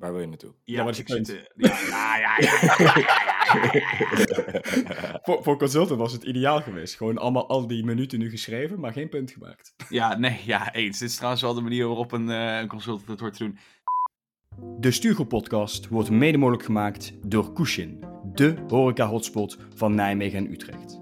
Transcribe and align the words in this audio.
Waar 0.00 0.12
wil 0.12 0.20
je 0.20 0.26
naartoe? 0.26 0.54
Ja, 0.64 0.84
maar 0.84 0.94
zit, 0.94 1.08
ja, 1.56 2.18
ja, 2.18 2.36
ja, 2.38 2.38
ja, 2.38 3.20
voor, 5.22 5.42
voor 5.42 5.58
consultant 5.58 5.98
was 6.00 6.12
het 6.12 6.22
ideaal 6.22 6.60
geweest. 6.60 6.96
Gewoon 6.96 7.18
allemaal 7.18 7.48
al 7.48 7.66
die 7.66 7.84
minuten 7.84 8.18
nu 8.18 8.30
geschreven, 8.30 8.80
maar 8.80 8.92
geen 8.92 9.08
punt 9.08 9.30
gemaakt. 9.30 9.74
ja, 9.88 10.18
nee, 10.18 10.40
ja, 10.44 10.74
eens. 10.74 10.98
Dit 10.98 11.08
is 11.08 11.14
trouwens 11.14 11.42
wel 11.42 11.54
de 11.54 11.60
manier 11.60 11.86
waarop 11.86 12.12
een, 12.12 12.66
consultant 12.68 13.08
het 13.08 13.20
hoort 13.20 13.36
te 13.36 13.44
doen. 13.44 13.58
De 14.78 14.90
Stuurgroep-podcast 14.90 15.88
wordt 15.88 16.10
mede 16.10 16.38
mogelijk 16.38 16.64
gemaakt 16.64 17.12
door 17.26 17.52
Cushin, 17.52 18.04
de 18.34 18.54
horeca-hotspot 18.68 19.58
van 19.74 19.94
Nijmegen 19.94 20.38
en 20.38 20.52
Utrecht. 20.52 20.98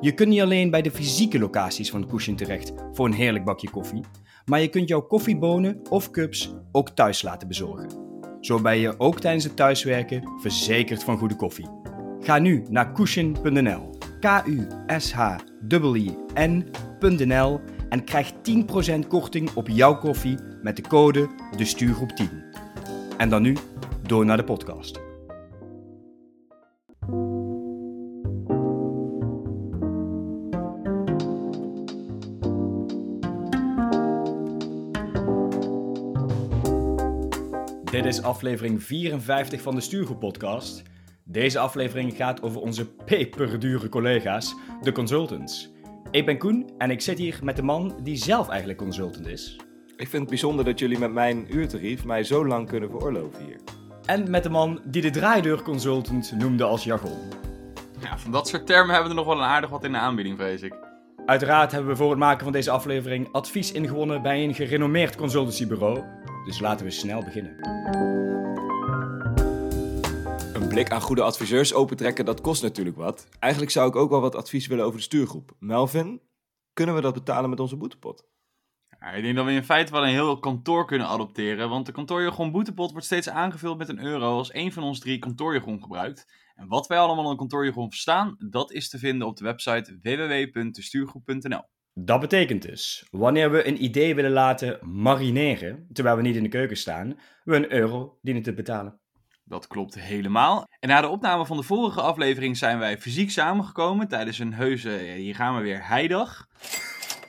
Je 0.00 0.14
kunt 0.14 0.28
niet 0.28 0.40
alleen 0.40 0.70
bij 0.70 0.82
de 0.82 0.90
fysieke 0.90 1.38
locaties 1.38 1.90
van 1.90 2.06
Cushin 2.08 2.36
terecht 2.36 2.72
voor 2.92 3.06
een 3.06 3.12
heerlijk 3.12 3.44
bakje 3.44 3.70
koffie, 3.70 4.04
maar 4.44 4.60
je 4.60 4.68
kunt 4.68 4.88
jouw 4.88 5.00
koffiebonen 5.00 5.80
of 5.88 6.10
cups 6.10 6.54
ook 6.72 6.90
thuis 6.90 7.22
laten 7.22 7.48
bezorgen. 7.48 8.09
Zo 8.40 8.60
ben 8.60 8.78
je 8.78 8.94
ook 8.98 9.20
tijdens 9.20 9.44
het 9.44 9.56
thuiswerken 9.56 10.22
verzekerd 10.40 11.04
van 11.04 11.18
goede 11.18 11.36
koffie. 11.36 11.68
Ga 12.20 12.38
nu 12.38 12.64
naar 12.68 12.92
kushin.nl, 12.92 13.98
K-U-S-H-I-N.nl 14.20 15.20
en 17.88 18.04
krijg 18.04 18.32
10% 18.32 18.36
korting 19.08 19.50
op 19.54 19.68
jouw 19.68 19.98
koffie 19.98 20.38
met 20.62 20.76
de 20.76 20.82
code 20.82 21.28
de 21.56 21.64
Stuurgroep 21.64 22.10
10. 22.10 22.28
En 23.16 23.28
dan 23.28 23.42
nu 23.42 23.56
door 24.02 24.24
naar 24.24 24.36
de 24.36 24.44
podcast. 24.44 25.09
Dit 37.90 38.04
is 38.04 38.22
aflevering 38.22 38.82
54 38.82 39.62
van 39.62 39.74
de 39.74 39.80
Stuurgroep 39.80 40.20
podcast. 40.20 40.82
Deze 41.24 41.58
aflevering 41.58 42.16
gaat 42.16 42.42
over 42.42 42.60
onze 42.60 42.86
peperdure 42.86 43.88
collega's, 43.88 44.54
de 44.82 44.92
consultants. 44.92 45.70
Ik 46.10 46.26
ben 46.26 46.38
Koen 46.38 46.70
en 46.78 46.90
ik 46.90 47.00
zit 47.00 47.18
hier 47.18 47.38
met 47.42 47.56
de 47.56 47.62
man 47.62 47.94
die 48.02 48.16
zelf 48.16 48.48
eigenlijk 48.48 48.78
consultant 48.78 49.26
is. 49.26 49.56
Ik 49.96 50.08
vind 50.08 50.20
het 50.20 50.28
bijzonder 50.28 50.64
dat 50.64 50.78
jullie 50.78 50.98
met 50.98 51.12
mijn 51.12 51.56
uurtarief 51.56 52.04
mij 52.04 52.24
zo 52.24 52.46
lang 52.46 52.68
kunnen 52.68 52.90
veroorloven 52.90 53.44
hier. 53.44 53.60
En 54.04 54.30
met 54.30 54.42
de 54.42 54.50
man 54.50 54.80
die 54.84 55.02
de 55.02 55.10
draaideur 55.10 55.62
consultant 55.62 56.32
noemde 56.38 56.64
als 56.64 56.84
jargon. 56.84 57.18
Ja, 58.00 58.18
van 58.18 58.32
dat 58.32 58.48
soort 58.48 58.66
termen 58.66 58.94
hebben 58.94 59.12
we 59.12 59.18
er 59.18 59.24
nog 59.24 59.34
wel 59.34 59.44
een 59.44 59.50
aardig 59.50 59.70
wat 59.70 59.84
in 59.84 59.92
de 59.92 59.98
aanbieding, 59.98 60.36
vrees 60.38 60.62
ik. 60.62 60.74
Uiteraard 61.26 61.72
hebben 61.72 61.90
we 61.90 61.96
voor 61.96 62.10
het 62.10 62.18
maken 62.18 62.44
van 62.44 62.52
deze 62.52 62.70
aflevering 62.70 63.32
advies 63.32 63.72
ingewonnen 63.72 64.22
bij 64.22 64.44
een 64.44 64.54
gerenommeerd 64.54 65.16
consultancybureau. 65.16 66.04
Dus 66.50 66.60
laten 66.60 66.86
we 66.86 66.92
snel 66.92 67.24
beginnen. 67.24 67.56
Een 70.54 70.68
blik 70.68 70.90
aan 70.90 71.00
goede 71.00 71.22
adviseurs 71.22 71.74
opentrekken, 71.74 72.24
dat 72.24 72.40
kost 72.40 72.62
natuurlijk 72.62 72.96
wat. 72.96 73.28
Eigenlijk 73.38 73.72
zou 73.72 73.88
ik 73.88 73.96
ook 73.96 74.10
wel 74.10 74.20
wat 74.20 74.34
advies 74.34 74.66
willen 74.66 74.84
over 74.84 74.96
de 74.96 75.04
stuurgroep. 75.04 75.56
Melvin, 75.58 76.20
kunnen 76.72 76.94
we 76.94 77.00
dat 77.00 77.14
betalen 77.14 77.50
met 77.50 77.60
onze 77.60 77.76
boetepot? 77.76 78.28
Ja, 79.00 79.10
ik 79.10 79.22
denk 79.22 79.36
dat 79.36 79.44
we 79.44 79.52
in 79.52 79.64
feite 79.64 79.92
wel 79.92 80.02
een 80.02 80.08
heel 80.08 80.38
kantoor 80.38 80.86
kunnen 80.86 81.06
adopteren, 81.06 81.68
want 81.68 81.86
de 81.86 81.92
kantoorjargon 81.92 82.52
boetepot 82.52 82.90
wordt 82.90 83.06
steeds 83.06 83.28
aangevuld 83.28 83.78
met 83.78 83.88
een 83.88 84.04
euro 84.04 84.36
als 84.36 84.50
één 84.50 84.72
van 84.72 84.82
ons 84.82 84.98
drie 84.98 85.18
kantoorjargon 85.18 85.82
gebruikt. 85.82 86.32
En 86.54 86.68
wat 86.68 86.86
wij 86.86 86.98
allemaal 86.98 87.30
een 87.30 87.36
kantoorjargon 87.36 87.90
verstaan, 87.90 88.36
dat 88.38 88.72
is 88.72 88.88
te 88.88 88.98
vinden 88.98 89.26
op 89.26 89.36
de 89.36 89.44
website 89.44 89.98
www.destuurgroep.nl. 90.02 91.62
Dat 92.04 92.20
betekent 92.20 92.62
dus, 92.62 93.06
wanneer 93.10 93.50
we 93.50 93.66
een 93.66 93.84
idee 93.84 94.14
willen 94.14 94.30
laten 94.30 94.78
marineren, 94.82 95.86
terwijl 95.92 96.16
we 96.16 96.22
niet 96.22 96.36
in 96.36 96.42
de 96.42 96.48
keuken 96.48 96.76
staan, 96.76 97.18
we 97.44 97.56
een 97.56 97.72
euro 97.72 98.18
dienen 98.22 98.42
te 98.42 98.54
betalen. 98.54 99.00
Dat 99.44 99.66
klopt 99.66 99.94
helemaal. 99.94 100.66
En 100.78 100.88
na 100.88 101.00
de 101.00 101.08
opname 101.08 101.46
van 101.46 101.56
de 101.56 101.62
vorige 101.62 102.00
aflevering 102.00 102.56
zijn 102.56 102.78
wij 102.78 102.98
fysiek 102.98 103.30
samengekomen 103.30 104.08
tijdens 104.08 104.38
een 104.38 104.54
heuse, 104.54 104.90
ja, 104.90 105.14
hier 105.14 105.34
gaan 105.34 105.56
we 105.56 105.62
weer, 105.62 105.86
heidag. 105.86 106.46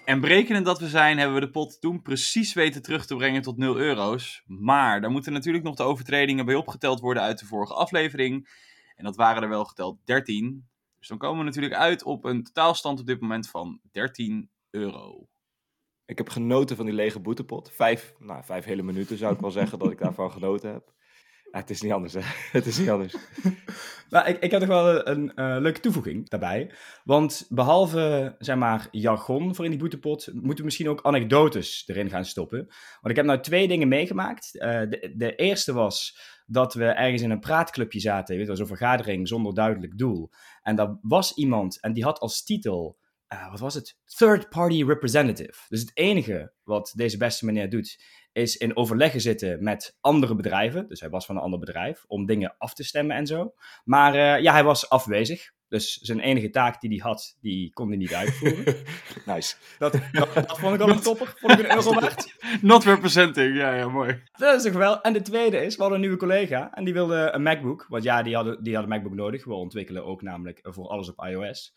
En 0.06 0.20
berekenen 0.20 0.64
dat 0.64 0.80
we 0.80 0.88
zijn, 0.88 1.18
hebben 1.18 1.36
we 1.36 1.46
de 1.46 1.52
pot 1.52 1.82
toen 1.82 2.02
precies 2.02 2.54
weten 2.54 2.82
terug 2.82 3.06
te 3.06 3.16
brengen 3.16 3.42
tot 3.42 3.58
0 3.58 3.78
euro's. 3.78 4.44
Maar 4.46 5.02
daar 5.02 5.12
moeten 5.12 5.34
natuurlijk 5.34 5.64
nog 5.64 5.76
de 5.76 5.84
overtredingen 5.84 6.46
bij 6.46 6.56
opgeteld 6.56 7.00
worden 7.00 7.24
uit 7.24 7.40
de 7.40 7.46
vorige 7.46 7.74
aflevering. 7.74 8.50
En 8.96 9.04
dat 9.04 9.16
waren 9.16 9.44
er 9.44 9.50
wel 9.50 9.66
geteld 9.66 10.00
13. 10.04 10.70
Dus 11.00 11.08
dan 11.08 11.18
komen 11.18 11.40
we 11.40 11.46
natuurlijk 11.46 11.74
uit 11.74 12.04
op 12.04 12.26
een 12.26 12.44
totaalstand 12.44 13.00
op 13.00 13.06
dit 13.06 13.22
moment 13.22 13.50
van 13.50 13.80
13 13.92 14.50
euro. 14.72 15.28
Ik 16.06 16.18
heb 16.18 16.30
genoten 16.30 16.76
van 16.76 16.86
die 16.86 16.96
lege 16.96 17.20
boetepot. 17.20 17.72
Vijf, 17.72 18.14
nou, 18.20 18.44
vijf 18.44 18.66
hele 18.66 18.82
minuten 18.82 19.18
zou 19.18 19.34
ik 19.34 19.40
wel 19.40 19.52
zeggen 19.52 19.80
dat 19.80 19.92
ik 19.92 20.00
daarvan 20.00 20.32
genoten 20.38 20.72
heb. 20.72 20.94
Ja, 21.52 21.60
het 21.60 21.70
is 21.70 21.82
niet 21.82 21.92
anders, 21.92 22.14
hè. 22.14 22.20
Het 22.58 22.66
is 22.66 22.78
niet 22.78 22.90
anders. 22.90 23.16
Nou, 24.10 24.28
ik, 24.28 24.40
ik 24.40 24.52
heb 24.52 24.60
nog 24.60 24.70
wel 24.70 25.08
een 25.08 25.34
eh, 25.34 25.56
leuke 25.60 25.80
toevoeging 25.80 26.30
daarbij. 26.30 26.72
Want 27.04 27.46
behalve, 27.50 28.36
zeg 28.40 28.56
maar, 28.56 28.88
jargon 28.92 29.56
voor 29.56 29.66
in 29.66 29.72
die 29.72 29.80
boetepot, 29.80 30.30
moeten 30.34 30.58
we 30.58 30.64
misschien 30.64 30.90
ook 30.90 31.02
anekdotes 31.02 31.84
erin 31.88 32.10
gaan 32.10 32.26
stoppen. 32.26 32.58
Want 33.02 33.10
ik 33.10 33.16
heb 33.16 33.26
nou 33.26 33.40
twee 33.40 33.68
dingen 33.68 33.88
meegemaakt. 33.88 34.60
Eh, 34.60 34.80
de, 34.80 35.14
de 35.16 35.36
eerste 35.36 35.74
was 35.74 36.18
dat 36.46 36.74
we 36.74 36.86
ergens 36.86 37.22
in 37.22 37.32
een 37.32 37.40
praatclubje 37.40 38.00
zaten, 38.00 38.38
weet 38.38 38.48
je 38.48 38.56
zo'n 38.56 38.68
vergadering 38.68 39.28
zonder 39.28 39.54
duidelijk 39.54 39.98
doel. 39.98 40.30
En 40.62 40.76
daar 40.76 40.98
was 41.02 41.34
iemand 41.34 41.82
en 41.82 41.94
die 41.94 42.04
had 42.04 42.20
als 42.20 42.44
titel, 42.44 42.98
eh, 43.32 43.50
wat 43.50 43.60
was 43.60 43.74
het? 43.74 43.98
Third 44.06 44.50
Party 44.50 44.84
Representative. 44.84 45.54
Dus 45.70 45.80
het 45.80 45.92
enige 45.94 46.54
wat 46.64 46.94
deze 46.96 47.18
beste 47.18 47.46
meneer 47.46 47.70
doet, 47.70 48.04
is 48.32 48.58
in 48.58 48.76
overleggen 48.76 49.22
zitten 49.22 49.64
met 49.64 49.98
andere 50.02 50.36
bedrijven. 50.36 50.88
Dus 50.88 51.00
hij 51.00 51.10
was 51.10 51.26
van 51.26 51.36
een 51.36 51.42
ander 51.42 51.60
bedrijf, 51.60 52.04
om 52.08 52.26
dingen 52.26 52.56
af 52.58 52.74
te 52.74 52.84
stemmen 52.84 53.16
en 53.16 53.28
zo. 53.28 53.54
Maar 53.84 54.14
eh, 54.14 54.44
ja, 54.44 54.52
hij 54.52 54.64
was 54.64 54.90
afwezig. 54.90 55.52
Dus 55.68 55.98
zijn 55.98 56.20
enige 56.20 56.50
taak 56.50 56.82
die 56.82 56.90
hij 56.90 57.00
had, 57.10 57.38
die 57.42 57.74
kon 57.74 57.88
hij 57.88 57.98
niet 57.98 58.14
uitvoeren. 58.14 58.76
nice. 59.26 59.56
dat, 59.78 59.94
dat, 60.12 60.34
dat 60.34 60.60
vond 60.60 60.76
ik 60.76 60.82
al 60.82 60.90
een 60.90 61.02
topper. 61.02 61.34
Vond 61.38 61.54
ik 61.54 61.60
een 61.60 61.76
euro 61.76 61.94
waard. 61.94 62.36
Not 62.62 62.84
representing, 62.84 63.56
ja, 63.56 63.76
ja, 63.76 63.88
mooi. 63.88 64.24
Dat 64.32 64.56
is 64.56 64.64
toch 64.64 64.74
wel. 64.74 65.02
En 65.02 65.14
de 65.14 65.22
tweede 65.22 65.58
is, 65.58 65.76
we 65.76 65.82
hadden 65.82 66.00
een 66.00 66.06
nieuwe 66.06 66.20
collega 66.20 66.74
en 66.74 66.84
die 66.84 66.94
wilde 66.94 67.30
een 67.32 67.44
MacBook. 67.44 67.86
Want 67.90 68.04
ja, 68.04 68.24
die 68.24 68.36
hadden, 68.36 68.64
die 68.64 68.76
hadden 68.76 68.92
een 68.92 68.98
MacBook 68.98 69.20
nodig. 69.20 69.46
We 69.46 69.54
ontwikkelen 69.54 70.06
ook 70.06 70.22
namelijk 70.22 70.60
voor 70.62 70.88
alles 70.88 71.10
op 71.10 71.26
iOS. 71.26 71.74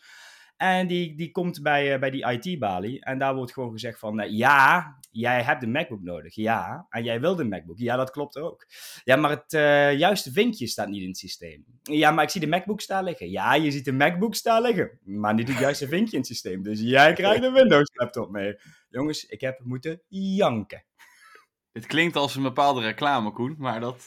En 0.57 0.87
die, 0.87 1.17
die 1.17 1.31
komt 1.31 1.63
bij, 1.63 1.95
eh, 1.95 2.01
bij 2.01 2.11
die 2.11 2.31
IT-balie. 2.31 3.05
En 3.05 3.19
daar 3.19 3.35
wordt 3.35 3.53
gewoon 3.53 3.71
gezegd 3.73 3.99
van... 3.99 4.21
eh, 4.21 4.31
ja, 4.31 4.97
jij 5.11 5.43
hebt 5.43 5.63
een 5.63 5.71
MacBook 5.71 6.03
nodig. 6.03 6.35
Ja. 6.35 6.87
En 6.89 7.05
jij 7.05 7.21
wilde 7.21 7.43
een 7.43 7.49
MacBook. 7.49 7.79
Ja, 7.79 7.97
dat 7.97 8.11
klopt 8.11 8.39
ook. 8.39 8.67
Ja, 9.05 9.17
maar 9.17 9.31
het 9.31 9.53
eh, 9.53 9.99
juiste 9.99 10.33
vinkje 10.33 10.67
staat 10.67 10.89
niet 10.89 11.03
in 11.03 11.09
het 11.09 11.19
systeem. 11.19 11.65
Ja, 11.83 12.11
maar 12.11 12.25
ik 12.25 12.31
zie 12.31 12.41
de 12.41 12.47
MacBook 12.47 12.81
staan 12.81 13.05
liggen. 13.05 13.31
Ja, 13.31 13.55
je 13.55 13.71
ziet 13.71 13.85
de 13.85 13.93
MacBook 13.93 14.35
staan 14.35 14.63
liggen. 14.63 14.99
Maar 15.05 15.35
niet 15.35 15.49
het 15.49 15.59
juiste 15.59 15.89
vinkje 15.89 16.13
in 16.13 16.19
het 16.19 16.27
systeem. 16.27 16.63
Dus 16.63 16.81
jij 16.81 17.13
krijgt 17.13 17.45
een 17.45 17.53
Windows-laptop 17.53 18.31
mee. 18.31 18.57
Jongens, 18.89 19.27
ik 19.27 19.41
heb 19.41 19.61
moeten 19.65 20.03
janken. 20.09 20.85
Dit 21.73 21.87
klinkt 21.87 22.17
als 22.17 22.35
een 22.35 22.43
bepaalde 22.43 22.81
reclame, 22.81 23.33
Koen, 23.33 23.55
maar 23.59 23.81
dat... 23.81 24.05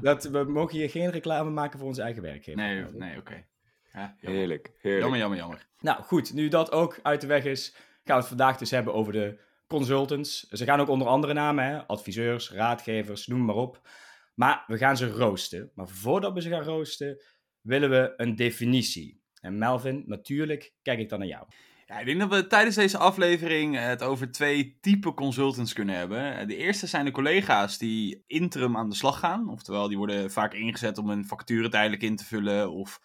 Dat, 0.00 0.24
we 0.24 0.44
mogen 0.44 0.78
hier 0.78 0.90
geen 0.90 1.10
reclame 1.10 1.50
maken 1.50 1.78
voor 1.78 1.88
onze 1.88 2.02
eigen 2.02 2.22
werkgever. 2.22 2.62
Nee, 2.62 2.84
nee, 2.92 3.18
oké. 3.18 3.46
Ja. 3.94 4.16
Heerlijk, 4.20 4.70
heerlijk. 4.80 5.02
jammer, 5.02 5.18
jammer, 5.18 5.38
jammer. 5.38 5.66
Nou 5.80 6.02
goed, 6.02 6.32
nu 6.32 6.48
dat 6.48 6.72
ook 6.72 6.98
uit 7.02 7.20
de 7.20 7.26
weg 7.26 7.44
is, 7.44 7.74
gaan 7.74 8.02
we 8.04 8.12
het 8.12 8.26
vandaag 8.26 8.56
dus 8.56 8.70
hebben 8.70 8.94
over 8.94 9.12
de 9.12 9.38
consultants. 9.66 10.48
Ze 10.48 10.64
gaan 10.64 10.80
ook 10.80 10.88
onder 10.88 11.06
andere 11.08 11.32
namen, 11.32 11.64
hè? 11.64 11.86
adviseurs, 11.86 12.50
raadgevers, 12.50 13.26
noem 13.26 13.44
maar 13.44 13.54
op. 13.54 13.88
Maar 14.34 14.64
we 14.66 14.78
gaan 14.78 14.96
ze 14.96 15.08
roosten. 15.08 15.70
Maar 15.74 15.88
voordat 15.88 16.32
we 16.32 16.42
ze 16.42 16.48
gaan 16.48 16.62
roosten, 16.62 17.22
willen 17.60 17.90
we 17.90 18.14
een 18.16 18.36
definitie. 18.36 19.22
En 19.40 19.58
Melvin, 19.58 20.02
natuurlijk 20.06 20.74
kijk 20.82 20.98
ik 20.98 21.08
dan 21.08 21.18
naar 21.18 21.28
jou. 21.28 21.46
Ja, 21.86 21.98
ik 21.98 22.06
denk 22.06 22.20
dat 22.20 22.30
we 22.30 22.46
tijdens 22.46 22.76
deze 22.76 22.98
aflevering 22.98 23.78
het 23.78 24.02
over 24.02 24.30
twee 24.30 24.78
typen 24.80 25.14
consultants 25.14 25.72
kunnen 25.72 25.94
hebben. 25.94 26.48
De 26.48 26.56
eerste 26.56 26.86
zijn 26.86 27.04
de 27.04 27.10
collega's 27.10 27.78
die 27.78 28.24
interim 28.26 28.76
aan 28.76 28.88
de 28.88 28.96
slag 28.96 29.18
gaan. 29.18 29.48
Oftewel, 29.48 29.88
die 29.88 29.96
worden 29.98 30.30
vaak 30.30 30.54
ingezet 30.54 30.98
om 30.98 31.10
een 31.10 31.24
vacature 31.24 31.68
tijdelijk 31.68 32.02
in 32.02 32.16
te 32.16 32.24
vullen. 32.24 32.72
Of 32.72 33.00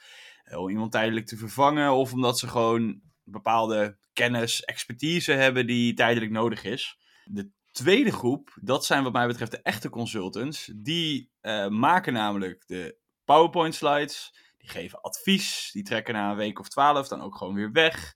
om 0.58 0.70
iemand 0.70 0.92
tijdelijk 0.92 1.26
te 1.26 1.38
vervangen. 1.38 1.92
Of 1.92 2.14
omdat 2.14 2.40
ze 2.40 2.48
gewoon 2.48 3.02
bepaalde 3.24 3.98
kennis, 4.14 4.64
expertise 4.64 5.32
hebben 5.32 5.68
die 5.68 5.94
tijdelijk 5.94 6.32
nodig 6.32 6.64
is. 6.64 7.00
De 7.24 7.50
tweede 7.72 8.12
groep, 8.12 8.58
dat 8.62 8.86
zijn 8.86 9.04
wat 9.04 9.14
mij 9.14 9.28
betreft 9.28 9.52
de 9.52 9.62
echte 9.62 9.90
consultants. 9.90 10.72
Die 10.76 11.32
eh, 11.42 11.68
maken 11.68 12.14
namelijk 12.14 12.64
de 12.68 12.98
PowerPoint 13.26 13.76
slides. 13.76 14.34
Die 14.58 14.70
geven 14.70 15.02
advies. 15.02 15.70
Die 15.74 15.84
trekken 15.84 16.14
na 16.14 16.32
een 16.32 16.38
week 16.38 16.60
of 16.60 16.70
twaalf 16.70 17.08
dan 17.08 17.22
ook 17.22 17.38
gewoon 17.38 17.54
weer 17.54 17.72
weg. 17.72 18.14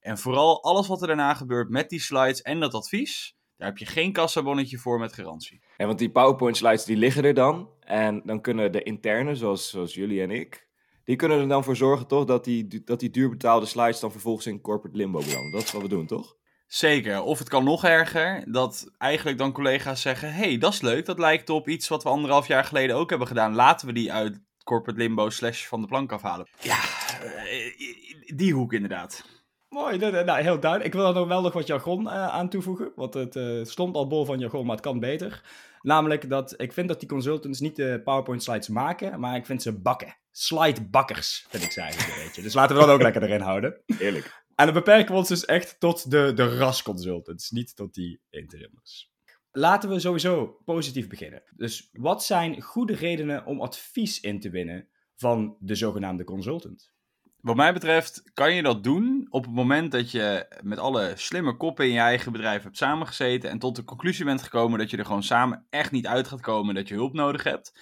En 0.00 0.18
vooral 0.18 0.62
alles 0.62 0.86
wat 0.86 1.00
er 1.00 1.06
daarna 1.06 1.34
gebeurt 1.34 1.68
met 1.68 1.90
die 1.90 2.00
slides 2.00 2.42
en 2.42 2.60
dat 2.60 2.74
advies, 2.74 3.36
daar 3.56 3.68
heb 3.68 3.78
je 3.78 3.86
geen 3.86 4.12
kassabonnetje 4.12 4.78
voor 4.78 4.98
met 4.98 5.12
garantie. 5.12 5.62
Ja, 5.76 5.86
want 5.86 5.98
die 5.98 6.10
PowerPoint 6.10 6.56
slides 6.56 6.84
die 6.84 6.96
liggen 6.96 7.24
er 7.24 7.34
dan. 7.34 7.70
En 7.80 8.22
dan 8.24 8.40
kunnen 8.40 8.72
de 8.72 8.82
interne, 8.82 9.34
zoals, 9.34 9.70
zoals 9.70 9.94
jullie 9.94 10.22
en 10.22 10.30
ik, 10.30 10.68
die 11.04 11.16
kunnen 11.16 11.40
er 11.40 11.48
dan 11.48 11.64
voor 11.64 11.76
zorgen 11.76 12.06
toch 12.06 12.24
dat 12.24 12.44
die, 12.44 12.82
dat 12.84 13.00
die 13.00 13.10
duurbetaalde 13.10 13.66
slides 13.66 14.00
dan 14.00 14.10
vervolgens 14.10 14.46
in 14.46 14.60
corporate 14.60 14.96
limbo 14.96 15.18
belanden. 15.18 15.52
Dat 15.52 15.62
is 15.62 15.72
wat 15.72 15.82
we 15.82 15.88
doen, 15.88 16.06
toch? 16.06 16.36
Zeker. 16.66 17.22
Of 17.22 17.38
het 17.38 17.48
kan 17.48 17.64
nog 17.64 17.84
erger, 17.84 18.44
dat 18.52 18.90
eigenlijk 18.98 19.38
dan 19.38 19.52
collega's 19.52 20.00
zeggen: 20.00 20.32
hey, 20.34 20.58
dat 20.58 20.72
is 20.72 20.80
leuk, 20.80 21.06
dat 21.06 21.18
lijkt 21.18 21.50
op 21.50 21.68
iets 21.68 21.88
wat 21.88 22.02
we 22.02 22.08
anderhalf 22.08 22.46
jaar 22.46 22.64
geleden 22.64 22.96
ook 22.96 23.10
hebben 23.10 23.28
gedaan. 23.28 23.54
Laten 23.54 23.86
we 23.86 23.92
die 23.92 24.12
uit 24.12 24.40
corporate 24.64 25.00
limbo 25.00 25.30
slash 25.30 25.66
van 25.66 25.80
de 25.80 25.86
plank 25.86 26.12
afhalen. 26.12 26.48
Ja, 26.60 26.78
eh, 27.22 28.36
die 28.36 28.54
hoek 28.54 28.72
inderdaad. 28.72 29.24
Mooi, 29.68 29.98
nou, 29.98 30.42
heel 30.42 30.60
duidelijk. 30.60 30.84
Ik 30.84 30.92
wil 30.92 31.06
er 31.06 31.14
nog 31.14 31.28
wel 31.28 31.42
nog 31.42 31.52
wat 31.52 31.66
jargon 31.66 32.02
uh, 32.02 32.28
aan 32.28 32.48
toevoegen, 32.48 32.92
want 32.96 33.14
het 33.14 33.36
uh, 33.36 33.64
stond 33.64 33.94
al 33.94 34.06
bol 34.06 34.24
van 34.24 34.38
jargon, 34.38 34.66
maar 34.66 34.76
het 34.76 34.84
kan 34.84 35.00
beter. 35.00 35.42
Namelijk 35.80 36.28
dat 36.28 36.54
ik 36.56 36.72
vind 36.72 36.88
dat 36.88 37.00
die 37.00 37.08
consultants 37.08 37.60
niet 37.60 37.76
de 37.76 38.00
PowerPoint 38.04 38.42
slides 38.42 38.68
maken, 38.68 39.20
maar 39.20 39.36
ik 39.36 39.46
vind 39.46 39.62
ze 39.62 39.80
bakken. 39.80 40.16
Slidebakkers, 40.32 41.46
vind 41.48 41.62
ik 41.62 41.72
ze 41.72 41.80
eigenlijk 41.80 42.16
een 42.16 42.24
beetje. 42.24 42.42
Dus 42.42 42.54
laten 42.54 42.76
we 42.76 42.82
dat 42.82 42.90
ook 42.90 43.02
lekker 43.02 43.22
erin 43.22 43.40
houden. 43.40 43.82
Eerlijk. 43.98 44.44
En 44.54 44.64
dan 44.64 44.74
beperken 44.74 45.12
we 45.12 45.18
ons 45.18 45.28
dus 45.28 45.44
echt 45.44 45.80
tot 45.80 46.10
de, 46.10 46.32
de 46.34 46.56
RAS-consultants, 46.56 47.50
niet 47.50 47.76
tot 47.76 47.94
die 47.94 48.20
interimmers. 48.30 49.10
Laten 49.50 49.88
we 49.88 50.00
sowieso 50.00 50.60
positief 50.64 51.08
beginnen. 51.08 51.42
Dus 51.56 51.88
wat 51.92 52.24
zijn 52.24 52.62
goede 52.62 52.94
redenen 52.94 53.46
om 53.46 53.60
advies 53.60 54.20
in 54.20 54.40
te 54.40 54.50
winnen 54.50 54.88
van 55.16 55.56
de 55.60 55.74
zogenaamde 55.74 56.24
consultant? 56.24 56.92
Wat 57.40 57.56
mij 57.56 57.72
betreft 57.72 58.30
kan 58.34 58.54
je 58.54 58.62
dat 58.62 58.84
doen 58.84 59.26
op 59.30 59.44
het 59.44 59.54
moment 59.54 59.92
dat 59.92 60.10
je 60.10 60.56
met 60.62 60.78
alle 60.78 61.12
slimme 61.16 61.56
koppen 61.56 61.86
in 61.86 61.92
je 61.92 61.98
eigen 61.98 62.32
bedrijf 62.32 62.62
hebt 62.62 62.76
samengezeten 62.76 63.50
en 63.50 63.58
tot 63.58 63.76
de 63.76 63.84
conclusie 63.84 64.24
bent 64.24 64.42
gekomen 64.42 64.78
dat 64.78 64.90
je 64.90 64.96
er 64.96 65.04
gewoon 65.04 65.22
samen 65.22 65.66
echt 65.70 65.90
niet 65.90 66.06
uit 66.06 66.28
gaat 66.28 66.40
komen 66.40 66.74
dat 66.74 66.88
je 66.88 66.94
hulp 66.94 67.12
nodig 67.12 67.42
hebt. 67.42 67.72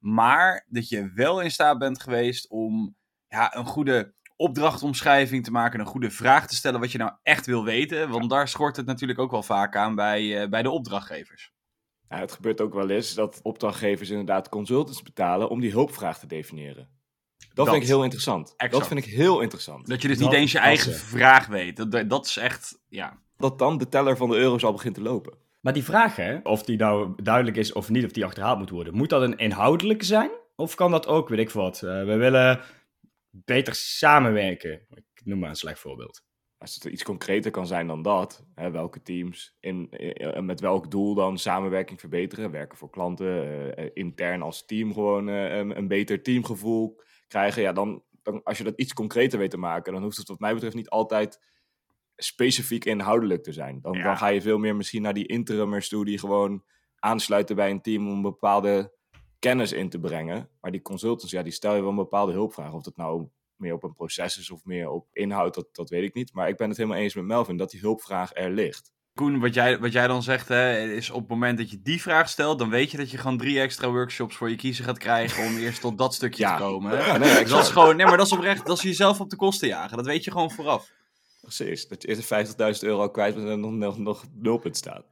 Maar 0.00 0.66
dat 0.68 0.88
je 0.88 1.12
wel 1.14 1.40
in 1.40 1.50
staat 1.50 1.78
bent 1.78 2.02
geweest 2.02 2.48
om 2.48 2.96
ja, 3.28 3.56
een 3.56 3.66
goede 3.66 4.14
opdrachtomschrijving 4.36 5.44
te 5.44 5.50
maken, 5.50 5.80
een 5.80 5.86
goede 5.86 6.10
vraag 6.10 6.46
te 6.46 6.54
stellen 6.54 6.80
wat 6.80 6.92
je 6.92 6.98
nou 6.98 7.12
echt 7.22 7.46
wil 7.46 7.64
weten. 7.64 8.10
Want 8.10 8.30
daar 8.30 8.48
schort 8.48 8.76
het 8.76 8.86
natuurlijk 8.86 9.18
ook 9.18 9.30
wel 9.30 9.42
vaak 9.42 9.76
aan 9.76 9.94
bij, 9.94 10.42
uh, 10.42 10.48
bij 10.48 10.62
de 10.62 10.70
opdrachtgevers. 10.70 11.52
Ja, 12.08 12.18
het 12.18 12.32
gebeurt 12.32 12.60
ook 12.60 12.74
wel 12.74 12.90
eens 12.90 13.14
dat 13.14 13.40
opdrachtgevers 13.42 14.10
inderdaad 14.10 14.48
consultants 14.48 15.02
betalen 15.02 15.48
om 15.48 15.60
die 15.60 15.70
hulpvraag 15.70 16.18
te 16.18 16.26
definiëren. 16.26 16.88
Dat, 17.36 17.56
dat 17.56 17.68
vind 17.68 17.82
ik 17.82 17.88
heel 17.88 18.02
interessant. 18.02 18.54
Exact. 18.56 18.72
Dat 18.72 18.86
vind 18.86 19.06
ik 19.06 19.12
heel 19.12 19.40
interessant. 19.40 19.86
Dat 19.86 20.02
je 20.02 20.08
dus 20.08 20.18
niet 20.18 20.32
eens 20.32 20.52
je 20.52 20.58
eigen 20.58 20.94
vraag 20.94 21.46
weet. 21.46 21.90
Dat, 21.90 22.10
dat 22.10 22.26
is 22.26 22.36
echt, 22.36 22.78
ja. 22.88 23.22
Dat 23.36 23.58
dan 23.58 23.78
de 23.78 23.88
teller 23.88 24.16
van 24.16 24.30
de 24.30 24.36
euro's 24.36 24.64
al 24.64 24.72
begint 24.72 24.94
te 24.94 25.02
lopen. 25.02 25.38
Maar 25.60 25.72
die 25.72 25.84
vraag, 25.84 26.16
hè, 26.16 26.38
of 26.42 26.62
die 26.62 26.76
nou 26.76 27.22
duidelijk 27.22 27.56
is 27.56 27.72
of 27.72 27.88
niet, 27.88 28.04
of 28.04 28.12
die 28.12 28.24
achterhaald 28.24 28.58
moet 28.58 28.70
worden, 28.70 28.94
moet 28.94 29.08
dat 29.08 29.22
een 29.22 29.38
inhoudelijke 29.38 30.04
zijn? 30.04 30.30
Of 30.56 30.74
kan 30.74 30.90
dat 30.90 31.06
ook, 31.06 31.28
weet 31.28 31.38
ik 31.38 31.50
wat, 31.50 31.82
uh, 31.84 32.04
we 32.04 32.16
willen 32.16 32.60
beter 33.30 33.74
samenwerken. 33.74 34.86
Ik 34.90 35.24
noem 35.24 35.38
maar 35.38 35.48
een 35.48 35.56
slecht 35.56 35.78
voorbeeld. 35.78 36.22
Als 36.58 36.74
het 36.74 36.84
iets 36.84 37.02
concreter 37.02 37.50
kan 37.50 37.66
zijn 37.66 37.86
dan 37.86 38.02
dat, 38.02 38.46
hè, 38.54 38.70
welke 38.70 39.02
teams 39.02 39.56
in, 39.60 39.90
met 40.40 40.60
welk 40.60 40.90
doel 40.90 41.14
dan 41.14 41.38
samenwerking 41.38 42.00
verbeteren, 42.00 42.50
werken 42.50 42.78
voor 42.78 42.90
klanten, 42.90 43.46
uh, 43.78 43.90
intern 43.94 44.42
als 44.42 44.64
team 44.64 44.92
gewoon 44.92 45.28
uh, 45.28 45.56
een, 45.56 45.76
een, 45.76 45.88
beter 45.88 46.22
teamgevoel 46.22 47.00
krijgen, 47.28 47.62
ja, 47.62 47.72
dan, 47.72 48.02
dan 48.22 48.42
als 48.42 48.58
je 48.58 48.64
dat 48.64 48.76
iets 48.76 48.92
concreter 48.92 49.38
weet 49.38 49.50
te 49.50 49.56
maken, 49.56 49.92
dan 49.92 50.02
hoeft 50.02 50.16
het 50.16 50.28
wat 50.28 50.38
mij 50.38 50.54
betreft 50.54 50.74
niet 50.74 50.90
altijd 50.90 51.40
specifiek 52.22 52.84
inhoudelijk 52.84 53.42
te 53.42 53.52
zijn. 53.52 53.78
Dan, 53.82 54.02
dan 54.02 54.16
ga 54.16 54.26
je 54.26 54.42
veel 54.42 54.58
meer 54.58 54.76
misschien 54.76 55.02
naar 55.02 55.14
die 55.14 55.26
interimers 55.26 55.88
toe 55.88 56.04
die 56.04 56.18
gewoon 56.18 56.64
aansluiten 56.98 57.56
bij 57.56 57.70
een 57.70 57.82
team 57.82 58.08
om 58.08 58.14
een 58.14 58.22
bepaalde 58.22 58.92
kennis 59.38 59.72
in 59.72 59.88
te 59.88 59.98
brengen. 59.98 60.48
Maar 60.60 60.70
die 60.70 60.82
consultants, 60.82 61.32
ja, 61.32 61.42
die 61.42 61.52
stel 61.52 61.74
je 61.74 61.80
wel 61.80 61.90
een 61.90 61.96
bepaalde 61.96 62.32
hulpvraag. 62.32 62.72
Of 62.72 62.82
dat 62.82 62.96
nou 62.96 63.28
meer 63.56 63.72
op 63.72 63.82
een 63.82 63.94
proces 63.94 64.38
is 64.38 64.50
of 64.50 64.64
meer 64.64 64.88
op 64.88 65.06
inhoud, 65.12 65.54
dat, 65.54 65.68
dat 65.72 65.90
weet 65.90 66.02
ik 66.02 66.14
niet. 66.14 66.32
Maar 66.32 66.48
ik 66.48 66.56
ben 66.56 66.68
het 66.68 66.76
helemaal 66.76 66.98
eens 66.98 67.14
met 67.14 67.24
Melvin 67.24 67.56
dat 67.56 67.70
die 67.70 67.80
hulpvraag 67.80 68.30
er 68.34 68.50
ligt. 68.50 68.92
Koen, 69.14 69.40
wat 69.40 69.54
jij, 69.54 69.78
wat 69.78 69.92
jij 69.92 70.06
dan 70.06 70.22
zegt, 70.22 70.48
hè, 70.48 70.92
is 70.92 71.10
op 71.10 71.20
het 71.20 71.28
moment 71.28 71.58
dat 71.58 71.70
je 71.70 71.82
die 71.82 72.00
vraag 72.02 72.28
stelt, 72.28 72.58
dan 72.58 72.70
weet 72.70 72.90
je 72.90 72.96
dat 72.96 73.10
je 73.10 73.18
gewoon 73.18 73.38
drie 73.38 73.60
extra 73.60 73.90
workshops 73.90 74.36
voor 74.36 74.50
je 74.50 74.56
kiezer 74.56 74.84
gaat 74.84 74.98
krijgen 74.98 75.46
om 75.46 75.56
eerst 75.56 75.80
tot 75.80 75.98
dat 75.98 76.14
stukje 76.14 76.44
te 76.44 76.54
komen. 76.58 76.96
Ja, 76.96 77.16
nee, 77.16 77.40
dus 77.40 77.50
dat 77.50 77.62
is 77.62 77.68
gewoon, 77.68 77.96
nee, 77.96 78.06
maar 78.06 78.16
dat 78.16 78.26
is 78.26 78.32
oprecht, 78.32 78.66
dat 78.66 78.76
is 78.76 78.82
jezelf 78.82 79.20
op 79.20 79.30
de 79.30 79.36
kosten 79.36 79.68
jagen. 79.68 79.96
Dat 79.96 80.06
weet 80.06 80.24
je 80.24 80.30
gewoon 80.30 80.50
vooraf. 80.50 80.90
Precies, 81.40 81.88
dat 81.88 82.02
je 82.02 82.08
eerst 82.08 82.82
50.000 82.82 82.88
euro 82.88 83.08
kwijt 83.08 83.34
bent 83.34 83.48
en 83.48 83.60
nog, 83.60 83.72
nog, 83.72 83.98
nog 83.98 84.24
nulpunt 84.34 84.76
staat. 84.76 85.06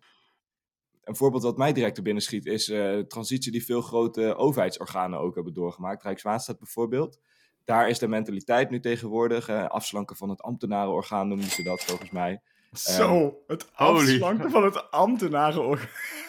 Een 1.05 1.17
voorbeeld 1.17 1.43
wat 1.43 1.57
mij 1.57 1.73
direct 1.73 1.97
er 1.97 2.03
binnen 2.03 2.23
schiet 2.23 2.47
is 2.47 2.69
uh, 2.69 2.91
de 2.91 3.07
transitie 3.07 3.53
die 3.53 3.65
veel 3.65 3.81
grote 3.81 4.37
overheidsorganen 4.37 5.19
ook 5.19 5.35
hebben 5.35 5.55
doorgemaakt. 5.55 6.03
Rijkswaterstaat 6.03 6.59
bijvoorbeeld. 6.59 7.19
Daar 7.65 7.89
is 7.89 7.99
de 7.99 8.09
mentaliteit 8.09 8.71
nu 8.71 8.81
tegenwoordig. 8.81 9.49
Uh, 9.49 9.67
afslanken 9.67 10.17
van 10.17 10.29
het 10.29 10.43
ambtenarenorgaan 10.43 11.29
noemen 11.29 11.51
ze 11.51 11.63
dat 11.63 11.85
volgens 11.85 12.11
mij. 12.11 12.41
Zo, 12.73 13.25
um, 13.25 13.35
het 13.47 13.67
afslanken 13.73 14.51
van 14.51 14.65
het 14.65 14.91
ambtenarenorgaan. 14.91 15.89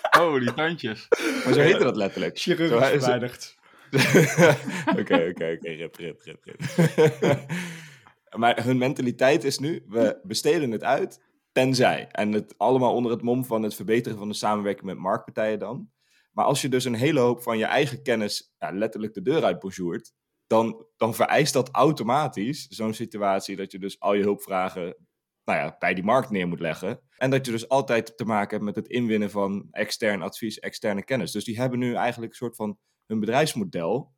Holy 0.10 0.52
tandjes. 0.52 1.08
Maar 1.46 1.54
zo 1.54 1.60
heette 1.60 1.84
dat 1.84 1.96
letterlijk. 1.96 2.40
Chirurgisch 2.40 2.90
verwijderd. 2.90 3.58
Oké, 5.00 5.00
oké, 5.00 5.58
oké, 5.58 5.70
rip, 5.70 5.96
rip, 5.96 6.22
rip, 6.22 6.44
rip. 6.44 6.60
maar 8.38 8.64
hun 8.64 8.78
mentaliteit 8.78 9.44
is 9.44 9.60
nu, 9.60 9.84
we 9.88 10.20
besteden 10.24 10.72
het 10.72 10.84
uit 10.84 11.22
Tenzij. 11.52 12.08
En 12.12 12.32
het 12.32 12.58
allemaal 12.58 12.96
onder 12.96 13.12
het 13.12 13.22
mom 13.22 13.46
van 13.46 13.64
het 13.64 13.76
verbeteren 13.76 14.18
van 14.18 14.28
de 14.28 14.34
samenwerking 14.34 14.86
met 14.86 14.98
marktpartijen 14.98 15.60
dan. 15.60 15.92
Maar 16.32 16.46
als 16.46 16.62
je 16.62 16.70
dus 16.70 16.86
een 16.86 16.94
hele 16.94 17.20
hoop 17.20 17.42
van 17.42 17.58
je 17.58 17.66
eigen 17.66 18.04
kennis 18.04 18.54
letterlijk 18.58 19.14
de 19.14 19.22
deur 19.22 19.44
uit 19.44 19.60
bonjourd, 19.60 20.14
dan, 20.48 20.86
dan 20.98 21.16
vereist 21.16 21.54
dat 21.54 21.70
automatisch 21.72 22.68
zo'n 22.68 22.94
situatie 22.94 23.56
dat 23.56 23.72
je 23.72 23.80
dus 23.80 24.00
al 24.00 24.14
je 24.14 24.24
hulpvragen 24.24 24.96
nou 25.44 25.60
ja, 25.60 25.76
bij 25.80 25.94
die 25.94 26.04
markt 26.04 26.30
neer 26.30 26.48
moet 26.48 26.60
leggen. 26.60 27.02
En 27.18 27.30
dat 27.30 27.46
je 27.46 27.52
dus 27.52 27.70
altijd 27.70 28.18
te 28.18 28.26
maken 28.26 28.52
hebt 28.52 28.64
met 28.64 28.76
het 28.76 28.88
inwinnen 28.88 29.32
van 29.32 29.68
extern 29.72 30.22
advies, 30.22 30.60
externe 30.60 31.04
kennis. 31.04 31.32
Dus 31.32 31.44
die 31.44 31.60
hebben 31.60 31.80
nu 31.80 31.94
eigenlijk 31.94 32.32
een 32.32 32.38
soort 32.38 32.56
van 32.56 32.78
hun 33.06 33.20
bedrijfsmodel 33.20 34.14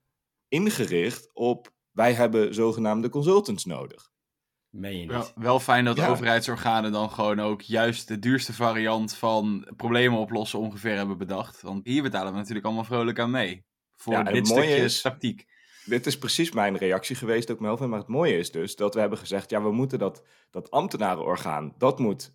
ingericht 0.47 1.33
op 1.33 1.71
wij 1.91 2.13
hebben 2.13 2.53
zogenaamde 2.53 3.09
consultants 3.09 3.65
nodig. 3.65 4.09
Meen 4.69 4.97
je 4.97 4.99
niet. 4.99 5.11
Wel, 5.11 5.31
wel 5.35 5.59
fijn 5.59 5.85
dat 5.85 5.99
overheidsorganen 5.99 6.91
dan 6.91 7.09
gewoon 7.09 7.39
ook 7.39 7.61
juist 7.61 8.07
de 8.07 8.19
duurste 8.19 8.53
variant 8.53 9.15
van 9.15 9.67
problemen 9.75 10.19
oplossen 10.19 10.59
ongeveer 10.59 10.95
hebben 10.95 11.17
bedacht. 11.17 11.61
Want 11.61 11.85
hier 11.85 12.03
betalen 12.03 12.31
we 12.31 12.37
natuurlijk 12.37 12.65
allemaal 12.65 12.83
vrolijk 12.83 13.19
aan 13.19 13.31
mee. 13.31 13.65
Voor 13.95 14.13
ja, 14.13 14.23
dit 14.23 14.47
stukje 14.47 14.75
is, 14.75 15.01
tactiek. 15.01 15.45
Dit 15.85 16.05
is 16.05 16.17
precies 16.17 16.51
mijn 16.51 16.77
reactie 16.77 17.15
geweest 17.15 17.51
ook, 17.51 17.59
Melvin. 17.59 17.89
Maar 17.89 17.99
het 17.99 18.07
mooie 18.07 18.37
is 18.37 18.51
dus 18.51 18.75
dat 18.75 18.93
we 18.93 18.99
hebben 18.99 19.17
gezegd, 19.17 19.49
ja, 19.49 19.61
we 19.61 19.71
moeten 19.71 19.99
dat, 19.99 20.23
dat 20.51 20.71
ambtenarenorgaan, 20.71 21.73
dat 21.77 21.99
moet 21.99 22.33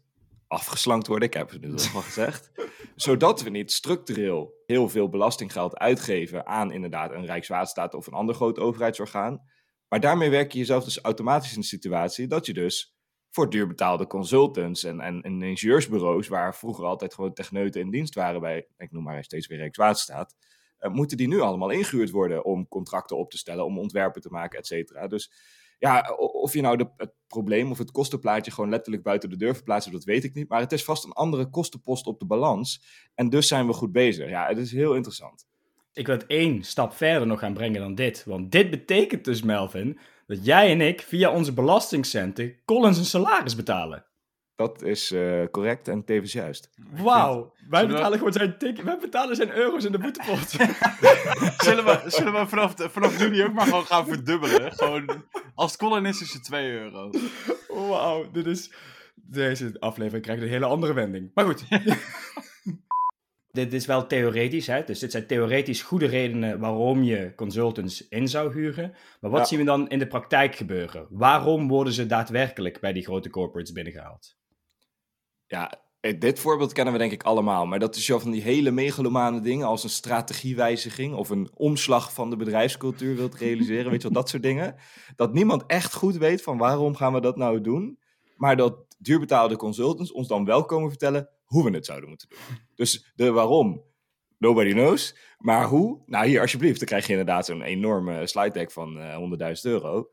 afgeslankt 0.49 1.07
worden. 1.07 1.29
Ik 1.29 1.35
heb 1.35 1.51
het 1.51 1.61
nu 1.61 1.73
al 1.73 2.01
gezegd. 2.01 2.51
zodat 2.97 3.43
we 3.43 3.51
niet 3.51 3.73
structureel 3.73 4.63
heel 4.67 4.89
veel 4.89 5.09
belastinggeld 5.09 5.77
uitgeven 5.77 6.47
aan 6.47 6.73
inderdaad 6.73 7.13
een 7.13 7.27
Rijkswaterstaat 7.27 7.95
of 7.95 8.07
een 8.07 8.13
ander 8.13 8.35
groot 8.35 8.59
overheidsorgaan. 8.59 9.43
Maar 9.89 10.01
daarmee 10.01 10.31
werk 10.31 10.53
je 10.53 10.59
jezelf 10.59 10.85
dus 10.85 11.01
automatisch 11.01 11.55
in 11.55 11.61
de 11.61 11.67
situatie 11.67 12.27
dat 12.27 12.47
je 12.47 12.53
dus 12.53 12.97
voor 13.31 13.51
duurbetaalde 13.51 14.07
consultants 14.07 14.85
en, 14.85 15.01
en, 15.01 15.23
en 15.23 15.43
ingenieursbureaus, 15.43 16.29
waar 16.29 16.57
vroeger 16.57 16.85
altijd 16.85 17.15
gewoon 17.15 17.33
techneuten 17.33 17.81
in 17.81 17.91
dienst 17.91 18.15
waren 18.15 18.41
bij, 18.41 18.69
ik 18.77 18.93
noem 18.93 19.03
maar 19.03 19.25
steeds 19.25 19.47
weer 19.47 19.59
Rijkswaterstaat, 19.59 20.37
uh, 20.81 20.91
moeten 20.91 21.17
die 21.17 21.29
nu 21.29 21.41
allemaal 21.41 21.71
ingehuurd 21.71 22.11
worden 22.11 22.45
om 22.45 22.69
contracten 22.69 23.17
op 23.17 23.31
te 23.31 23.39
stellen, 23.39 23.65
om 23.65 23.79
ontwerpen 23.79 24.21
te 24.21 24.31
maken, 24.31 24.59
et 24.59 24.67
cetera. 24.67 25.07
Dus 25.07 25.33
ja, 25.79 26.15
of 26.17 26.53
je 26.53 26.61
nou 26.61 26.77
de, 26.77 26.89
het 26.97 27.13
probleem 27.27 27.71
of 27.71 27.79
het 27.79 27.91
kostenplaatje 27.91 28.51
gewoon 28.51 28.71
letterlijk 28.71 29.03
buiten 29.05 29.31
de 29.31 29.37
deur 29.37 29.55
verplaatst, 29.55 29.93
dat 29.93 30.05
weet 30.05 30.25
ik 30.25 30.35
niet. 30.35 30.49
Maar 30.49 30.61
het 30.61 30.73
is 30.73 30.85
vast 30.85 31.05
een 31.05 31.13
andere 31.13 31.51
kostenpost 31.51 32.07
op 32.07 32.19
de 32.19 32.27
balans. 32.27 32.83
En 33.15 33.29
dus 33.29 33.49
zijn 33.49 33.67
we 33.67 33.73
goed 33.73 33.93
bezig. 33.93 34.29
Ja, 34.29 34.47
het 34.47 34.59
is 34.59 34.73
heel 34.73 34.95
interessant 34.95 35.47
ik 35.97 36.07
wil 36.07 36.17
het 36.17 36.27
één 36.27 36.63
stap 36.63 36.93
verder 36.93 37.27
nog 37.27 37.39
gaan 37.39 37.55
brengen 37.55 37.81
dan 37.81 37.95
dit. 37.95 38.25
Want 38.25 38.53
dit 38.53 38.71
betekent 38.71 39.25
dus, 39.25 39.43
Melvin, 39.43 39.99
dat 40.27 40.45
jij 40.45 40.71
en 40.71 40.81
ik 40.81 41.01
via 41.01 41.31
onze 41.31 41.53
belastingcenten 41.53 42.57
Collins 42.65 42.99
een 42.99 43.05
salaris 43.05 43.57
betalen. 43.57 44.07
Dat 44.57 44.83
is 44.83 45.13
uh, 45.13 45.45
correct 45.51 45.89
en 45.89 46.05
tevens 46.05 46.33
juist. 46.33 46.71
Wauw, 46.91 47.53
wij 47.69 47.87
betalen 47.87 48.19
gewoon 48.19 48.33
zijn 48.33 48.59
tik 48.59 48.83
wij 48.83 48.99
betalen 48.99 49.37
zijn 49.37 49.53
euro's 49.53 49.85
in 49.85 49.93
de 49.93 49.99
boetepot. 49.99 50.49
zullen, 51.65 51.85
we, 51.85 52.03
zullen 52.07 52.33
we 52.33 52.47
vanaf, 52.47 52.75
vanaf 52.77 53.19
nu 53.19 53.45
ook 53.45 53.53
maar 53.53 53.67
gewoon 53.67 53.87
gaan 53.87 54.07
verdubbelen? 54.07 54.73
Gewoon, 54.73 55.25
als 55.55 55.77
is, 55.77 56.21
is 56.21 56.33
het 56.33 56.45
2 56.45 56.73
euro. 56.73 57.11
Wauw, 57.69 58.31
dit 58.31 58.47
is... 58.47 58.73
Deze 59.15 59.77
aflevering 59.79 60.23
krijgt 60.23 60.43
een 60.43 60.49
hele 60.49 60.67
andere 60.67 60.93
wending. 60.93 61.31
Maar 61.35 61.45
goed 61.45 61.65
dit 63.57 63.73
is 63.73 63.87
wel 63.87 64.07
theoretisch, 64.07 64.67
hè? 64.67 64.85
dus 64.85 64.99
dit 64.99 65.11
zijn 65.11 65.27
theoretisch 65.27 65.83
goede 65.83 66.07
redenen 66.07 66.59
waarom 66.59 67.03
je 67.03 67.33
consultants 67.35 68.09
in 68.09 68.29
zou 68.29 68.53
huren. 68.53 68.95
Maar 69.21 69.31
wat 69.31 69.49
zien 69.49 69.59
we 69.59 69.65
dan 69.65 69.89
in 69.89 69.99
de 69.99 70.07
praktijk 70.07 70.55
gebeuren? 70.55 71.07
Waarom 71.11 71.69
worden 71.69 71.93
ze 71.93 72.07
daadwerkelijk 72.07 72.81
bij 72.81 72.93
die 72.93 73.05
grote 73.05 73.31
corporates 73.31 73.73
binnengehaald? 73.73 74.37
Ja, 75.47 75.85
eh, 76.01 76.21
dit 76.21 76.39
voorbeeld 76.39 76.73
kennen 76.73 76.93
we 76.93 76.99
denk 76.99 77.13
ik 77.13 77.23
allemaal. 77.23 77.67
Maar 77.67 77.79
dat 77.79 77.97
is 77.97 78.05
zo 78.05 78.19
van 78.19 78.31
die 78.31 78.43
hele 78.43 78.71
megalomane 78.71 79.41
dingen 79.41 79.67
als 79.67 79.85
een 79.85 79.91
strategiewijziging 79.91 81.15
of 81.15 81.31
een 81.31 81.51
omslag 81.55 82.13
van 82.13 82.31
de 82.31 82.37
bedrijfscultuur 82.37 83.17
wilt 83.17 83.35
realiseren. 83.45 83.91
weet 83.91 84.03
je 84.03 84.09
wel, 84.09 84.21
dat 84.21 84.29
soort 84.29 84.43
dingen. 84.43 84.75
Dat 85.17 85.33
niemand 85.33 85.67
echt 85.67 85.95
goed 85.95 86.17
weet 86.17 86.43
van 86.43 86.59
waarom 86.59 86.95
gaan 86.95 87.13
we 87.13 87.21
dat 87.21 87.37
nou 87.37 87.61
doen. 87.61 87.99
Maar 88.37 88.57
dat 88.57 88.97
duurbetaalde 88.99 89.57
consultants 89.57 90.13
ons 90.13 90.29
dan 90.29 90.45
wel 90.45 90.65
komen 90.65 90.89
vertellen 90.89 91.29
hoe 91.45 91.65
we 91.65 91.71
het 91.71 91.87
zouden 91.87 92.09
moeten 92.09 92.29
doen. 92.29 92.39
Dus 92.75 93.13
de 93.15 93.31
waarom, 93.31 93.83
nobody 94.39 94.73
knows. 94.73 95.17
Maar 95.39 95.65
hoe? 95.65 96.03
Nou, 96.07 96.27
hier 96.27 96.41
alsjeblieft. 96.41 96.79
Dan 96.79 96.89
krijg 96.89 97.07
je 97.07 97.11
inderdaad 97.11 97.47
zo'n 97.47 97.63
enorme 97.63 98.27
slide 98.27 98.51
deck 98.51 98.71
van 98.71 98.99
uh, 98.99 99.55
100.000 99.57 99.63
euro. 99.63 100.11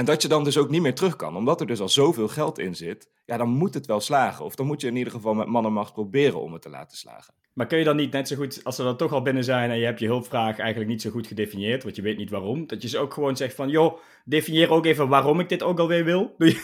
En 0.00 0.06
dat 0.06 0.22
je 0.22 0.28
dan 0.28 0.44
dus 0.44 0.58
ook 0.58 0.70
niet 0.70 0.82
meer 0.82 0.94
terug 0.94 1.16
kan, 1.16 1.36
omdat 1.36 1.60
er 1.60 1.66
dus 1.66 1.80
al 1.80 1.88
zoveel 1.88 2.28
geld 2.28 2.58
in 2.58 2.76
zit. 2.76 3.10
Ja, 3.26 3.36
dan 3.36 3.48
moet 3.48 3.74
het 3.74 3.86
wel 3.86 4.00
slagen. 4.00 4.44
Of 4.44 4.54
dan 4.54 4.66
moet 4.66 4.80
je 4.80 4.86
in 4.86 4.96
ieder 4.96 5.12
geval 5.12 5.34
met 5.34 5.46
man 5.46 5.64
en 5.64 5.72
macht 5.72 5.92
proberen 5.92 6.40
om 6.40 6.52
het 6.52 6.62
te 6.62 6.68
laten 6.70 6.96
slagen. 6.96 7.34
Maar 7.52 7.66
kun 7.66 7.78
je 7.78 7.84
dan 7.84 7.96
niet 7.96 8.12
net 8.12 8.28
zo 8.28 8.36
goed, 8.36 8.60
als 8.64 8.76
ze 8.76 8.82
dan 8.82 8.96
toch 8.96 9.12
al 9.12 9.22
binnen 9.22 9.44
zijn 9.44 9.70
en 9.70 9.78
je 9.78 9.84
hebt 9.84 10.00
je 10.00 10.06
hulpvraag 10.06 10.58
eigenlijk 10.58 10.90
niet 10.90 11.02
zo 11.02 11.10
goed 11.10 11.26
gedefinieerd, 11.26 11.82
want 11.82 11.96
je 11.96 12.02
weet 12.02 12.16
niet 12.16 12.30
waarom, 12.30 12.66
dat 12.66 12.82
je 12.82 12.88
ze 12.88 12.98
ook 12.98 13.14
gewoon 13.14 13.36
zegt 13.36 13.54
van, 13.54 13.68
joh, 13.68 13.98
definieer 14.24 14.70
ook 14.70 14.86
even 14.86 15.08
waarom 15.08 15.40
ik 15.40 15.48
dit 15.48 15.62
ook 15.62 15.78
alweer 15.78 16.04
wil. 16.04 16.34
Doe, 16.38 16.56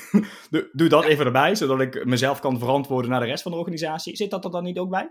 doe, 0.51 0.69
doe 0.73 0.89
dat 0.89 1.05
even 1.05 1.27
erbij, 1.27 1.55
zodat 1.55 1.81
ik 1.81 2.05
mezelf 2.05 2.41
kan 2.41 2.59
verantwoorden 2.59 3.11
naar 3.11 3.21
de 3.21 3.27
rest 3.27 3.43
van 3.43 3.53
de 3.53 3.59
organisatie. 3.59 4.17
Zit 4.17 4.31
dat 4.31 4.45
er 4.45 4.51
dan 4.51 4.65
niet 4.65 4.79
ook 4.79 4.91
bij? 4.91 5.11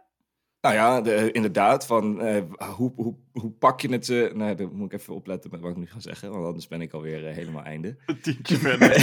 Nou 0.65 0.77
ja, 0.77 1.01
de, 1.01 1.31
inderdaad. 1.31 1.86
Van, 1.86 2.27
uh, 2.27 2.41
hoe, 2.75 2.91
hoe, 2.95 3.15
hoe 3.31 3.51
pak 3.51 3.81
je 3.81 3.91
het? 3.91 4.07
Uh, 4.07 4.34
nou, 4.34 4.55
daar 4.55 4.67
moet 4.72 4.93
ik 4.93 5.00
even 5.00 5.15
opletten 5.15 5.51
met 5.51 5.62
wat 5.62 5.72
ik 5.72 5.77
nu 5.77 5.86
ga 5.86 6.00
zeggen, 6.00 6.31
want 6.31 6.45
anders 6.45 6.67
ben 6.67 6.81
ik 6.81 6.93
alweer 6.93 7.27
uh, 7.27 7.36
helemaal 7.36 7.63
einde. 7.63 7.98
Een 8.05 8.22
tientje 8.22 8.57
verder. 8.57 8.89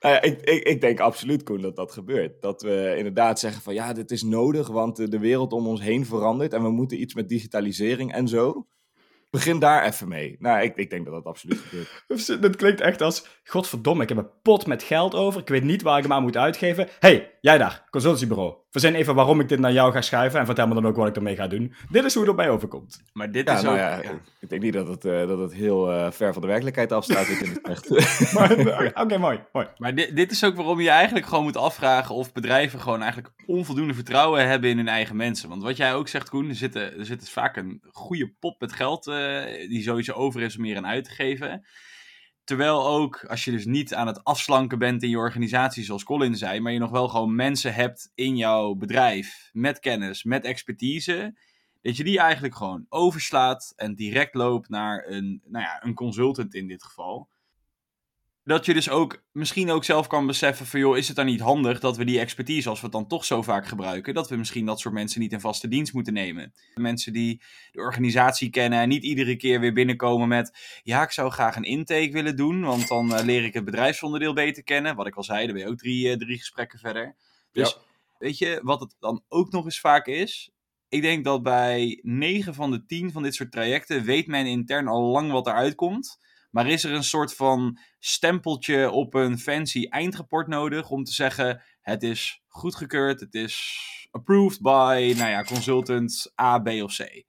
nou 0.00 0.14
ja, 0.14 0.22
ik, 0.22 0.40
ik, 0.40 0.62
ik, 0.62 0.80
denk 0.80 1.00
absoluut, 1.00 1.42
Koen, 1.42 1.60
dat 1.60 1.76
dat 1.76 1.92
gebeurt. 1.92 2.42
Dat 2.42 2.62
we 2.62 2.94
inderdaad 2.96 3.38
zeggen 3.38 3.62
van 3.62 3.74
ja, 3.74 3.92
dit 3.92 4.10
is 4.10 4.22
nodig, 4.22 4.68
want 4.68 5.10
de 5.10 5.18
wereld 5.18 5.52
om 5.52 5.66
ons 5.66 5.80
heen 5.80 6.06
verandert 6.06 6.52
en 6.52 6.62
we 6.62 6.70
moeten 6.70 7.00
iets 7.00 7.14
met 7.14 7.28
digitalisering 7.28 8.12
en 8.12 8.28
zo. 8.28 8.66
Begin 9.30 9.58
daar 9.58 9.84
even 9.84 10.08
mee. 10.08 10.36
Nou, 10.38 10.62
ik, 10.62 10.76
ik 10.76 10.90
denk 10.90 11.04
dat 11.04 11.14
dat 11.14 11.24
absoluut 11.24 11.58
gebeurt. 11.58 12.04
Dat 12.42 12.56
klinkt 12.56 12.80
echt 12.80 13.02
als, 13.02 13.26
godverdomme, 13.44 14.02
ik 14.02 14.08
heb 14.08 14.18
een 14.18 14.30
pot 14.42 14.66
met 14.66 14.82
geld 14.82 15.14
over. 15.14 15.40
Ik 15.40 15.48
weet 15.48 15.64
niet 15.64 15.82
waar 15.82 15.96
ik 15.96 16.02
hem 16.02 16.12
aan 16.12 16.22
moet 16.22 16.36
uitgeven. 16.36 16.88
hey, 16.98 17.38
jij 17.40 17.58
daar, 17.58 17.86
consultiebureau. 17.90 18.54
Verzin 18.70 18.94
even 18.94 19.14
waarom 19.14 19.40
ik 19.40 19.48
dit 19.48 19.58
naar 19.58 19.72
jou 19.72 19.92
ga 19.92 20.00
schuiven 20.00 20.40
en 20.40 20.46
vertel 20.46 20.66
me 20.66 20.74
dan 20.74 20.86
ook 20.86 20.96
wat 20.96 21.08
ik 21.08 21.16
ermee 21.16 21.36
ga 21.36 21.46
doen. 21.46 21.74
Dit 21.90 22.04
is 22.04 22.14
hoe 22.14 22.22
het 22.22 22.30
op 22.30 22.36
mij 22.36 22.50
overkomt. 22.50 23.02
Maar 23.12 23.30
dit 23.30 23.48
is 23.48 23.62
nou 23.62 23.74
ook... 23.74 24.04
Ja, 24.04 24.20
Ik 24.40 24.48
denk 24.48 24.62
niet 24.62 24.72
dat 24.72 24.88
het, 24.88 25.04
uh, 25.04 25.26
dat 25.26 25.38
het 25.38 25.54
heel 25.54 25.92
uh, 25.92 26.10
ver 26.10 26.32
van 26.32 26.42
de 26.42 26.48
werkelijkheid 26.48 26.92
afstaat. 26.92 27.26
Oké, 29.02 29.18
mooi, 29.18 29.40
mooi. 29.52 29.66
Maar 29.76 29.94
dit, 29.94 30.16
dit 30.16 30.30
is 30.30 30.44
ook 30.44 30.56
waarom 30.56 30.80
je 30.80 30.90
eigenlijk 30.90 31.26
gewoon 31.26 31.44
moet 31.44 31.56
afvragen 31.56 32.14
of 32.14 32.32
bedrijven 32.32 32.80
gewoon 32.80 33.02
eigenlijk 33.02 33.32
onvoldoende 33.46 33.94
vertrouwen 33.94 34.48
hebben 34.48 34.70
in 34.70 34.76
hun 34.76 34.88
eigen 34.88 35.16
mensen. 35.16 35.48
Want 35.48 35.62
wat 35.62 35.76
jij 35.76 35.94
ook 35.94 36.08
zegt, 36.08 36.28
Koen, 36.28 36.48
er 36.48 36.54
zit, 36.54 36.74
er 36.74 37.04
zit 37.04 37.30
vaak 37.30 37.56
een 37.56 37.82
goede 37.90 38.32
pot 38.40 38.60
met 38.60 38.72
geld 38.72 39.06
uh, 39.06 39.44
die 39.68 39.82
sowieso 39.82 40.12
over 40.12 40.42
is 40.42 40.56
om 40.56 40.62
meer 40.62 40.76
aan 40.76 40.86
uit 40.86 41.04
te 41.04 41.10
geven. 41.10 41.64
Terwijl 42.48 42.86
ook, 42.86 43.24
als 43.24 43.44
je 43.44 43.50
dus 43.50 43.64
niet 43.64 43.94
aan 43.94 44.06
het 44.06 44.24
afslanken 44.24 44.78
bent 44.78 45.02
in 45.02 45.08
je 45.08 45.18
organisatie, 45.18 45.84
zoals 45.84 46.04
Colin 46.04 46.36
zei, 46.36 46.60
maar 46.60 46.72
je 46.72 46.78
nog 46.78 46.90
wel 46.90 47.08
gewoon 47.08 47.34
mensen 47.34 47.74
hebt 47.74 48.10
in 48.14 48.36
jouw 48.36 48.74
bedrijf 48.74 49.50
met 49.52 49.78
kennis, 49.78 50.24
met 50.24 50.44
expertise, 50.44 51.38
dat 51.82 51.96
je 51.96 52.04
die 52.04 52.18
eigenlijk 52.18 52.54
gewoon 52.54 52.86
overslaat 52.88 53.72
en 53.76 53.94
direct 53.94 54.34
loopt 54.34 54.68
naar 54.68 55.04
een, 55.06 55.42
nou 55.44 55.64
ja, 55.64 55.84
een 55.84 55.94
consultant 55.94 56.54
in 56.54 56.68
dit 56.68 56.82
geval 56.82 57.28
dat 58.48 58.66
je 58.66 58.74
dus 58.74 58.90
ook 58.90 59.22
misschien 59.32 59.70
ook 59.70 59.84
zelf 59.84 60.06
kan 60.06 60.26
beseffen 60.26 60.66
van 60.66 60.80
joh, 60.80 60.96
is 60.96 61.06
het 61.06 61.16
dan 61.16 61.26
niet 61.26 61.40
handig 61.40 61.80
dat 61.80 61.96
we 61.96 62.04
die 62.04 62.20
expertise, 62.20 62.68
als 62.68 62.78
we 62.78 62.84
het 62.84 62.94
dan 62.94 63.06
toch 63.06 63.24
zo 63.24 63.42
vaak 63.42 63.66
gebruiken, 63.66 64.14
dat 64.14 64.28
we 64.28 64.36
misschien 64.36 64.66
dat 64.66 64.80
soort 64.80 64.94
mensen 64.94 65.20
niet 65.20 65.32
in 65.32 65.40
vaste 65.40 65.68
dienst 65.68 65.92
moeten 65.92 66.12
nemen. 66.12 66.52
Mensen 66.74 67.12
die 67.12 67.42
de 67.72 67.80
organisatie 67.80 68.50
kennen 68.50 68.78
en 68.78 68.88
niet 68.88 69.02
iedere 69.02 69.36
keer 69.36 69.60
weer 69.60 69.72
binnenkomen 69.72 70.28
met 70.28 70.80
ja, 70.82 71.02
ik 71.02 71.10
zou 71.10 71.30
graag 71.30 71.56
een 71.56 71.62
intake 71.62 72.10
willen 72.12 72.36
doen, 72.36 72.60
want 72.60 72.88
dan 72.88 73.12
uh, 73.12 73.24
leer 73.24 73.44
ik 73.44 73.54
het 73.54 73.64
bedrijfsonderdeel 73.64 74.32
beter 74.32 74.64
kennen. 74.64 74.96
Wat 74.96 75.06
ik 75.06 75.16
al 75.16 75.24
zei, 75.24 75.44
dan 75.44 75.54
ben 75.54 75.64
je 75.64 75.70
ook 75.70 75.78
drie, 75.78 76.08
uh, 76.08 76.16
drie 76.16 76.38
gesprekken 76.38 76.78
verder. 76.78 77.16
Dus 77.52 77.70
ja. 77.70 77.76
weet 78.18 78.38
je, 78.38 78.60
wat 78.62 78.80
het 78.80 78.94
dan 78.98 79.22
ook 79.28 79.50
nog 79.50 79.64
eens 79.64 79.80
vaak 79.80 80.06
is, 80.06 80.50
ik 80.88 81.02
denk 81.02 81.24
dat 81.24 81.42
bij 81.42 81.98
9 82.02 82.54
van 82.54 82.70
de 82.70 82.84
10 82.86 83.12
van 83.12 83.22
dit 83.22 83.34
soort 83.34 83.52
trajecten 83.52 84.04
weet 84.04 84.26
men 84.26 84.46
intern 84.46 84.88
al 84.88 85.02
lang 85.02 85.30
wat 85.30 85.46
eruit 85.46 85.74
komt. 85.74 86.18
Maar 86.50 86.66
is 86.66 86.84
er 86.84 86.92
een 86.92 87.04
soort 87.04 87.34
van 87.34 87.78
stempeltje 87.98 88.90
op 88.90 89.14
een 89.14 89.38
fancy 89.38 89.86
eindrapport 89.88 90.46
nodig 90.46 90.90
om 90.90 91.04
te 91.04 91.12
zeggen: 91.12 91.62
het 91.80 92.02
is 92.02 92.42
goedgekeurd, 92.46 93.20
het 93.20 93.34
is 93.34 93.86
approved 94.10 94.60
by, 94.60 95.14
nou 95.16 95.30
ja, 95.30 95.42
consultant 95.42 96.32
A, 96.40 96.58
B 96.58 96.68
of 96.68 96.96
C? 96.96 97.24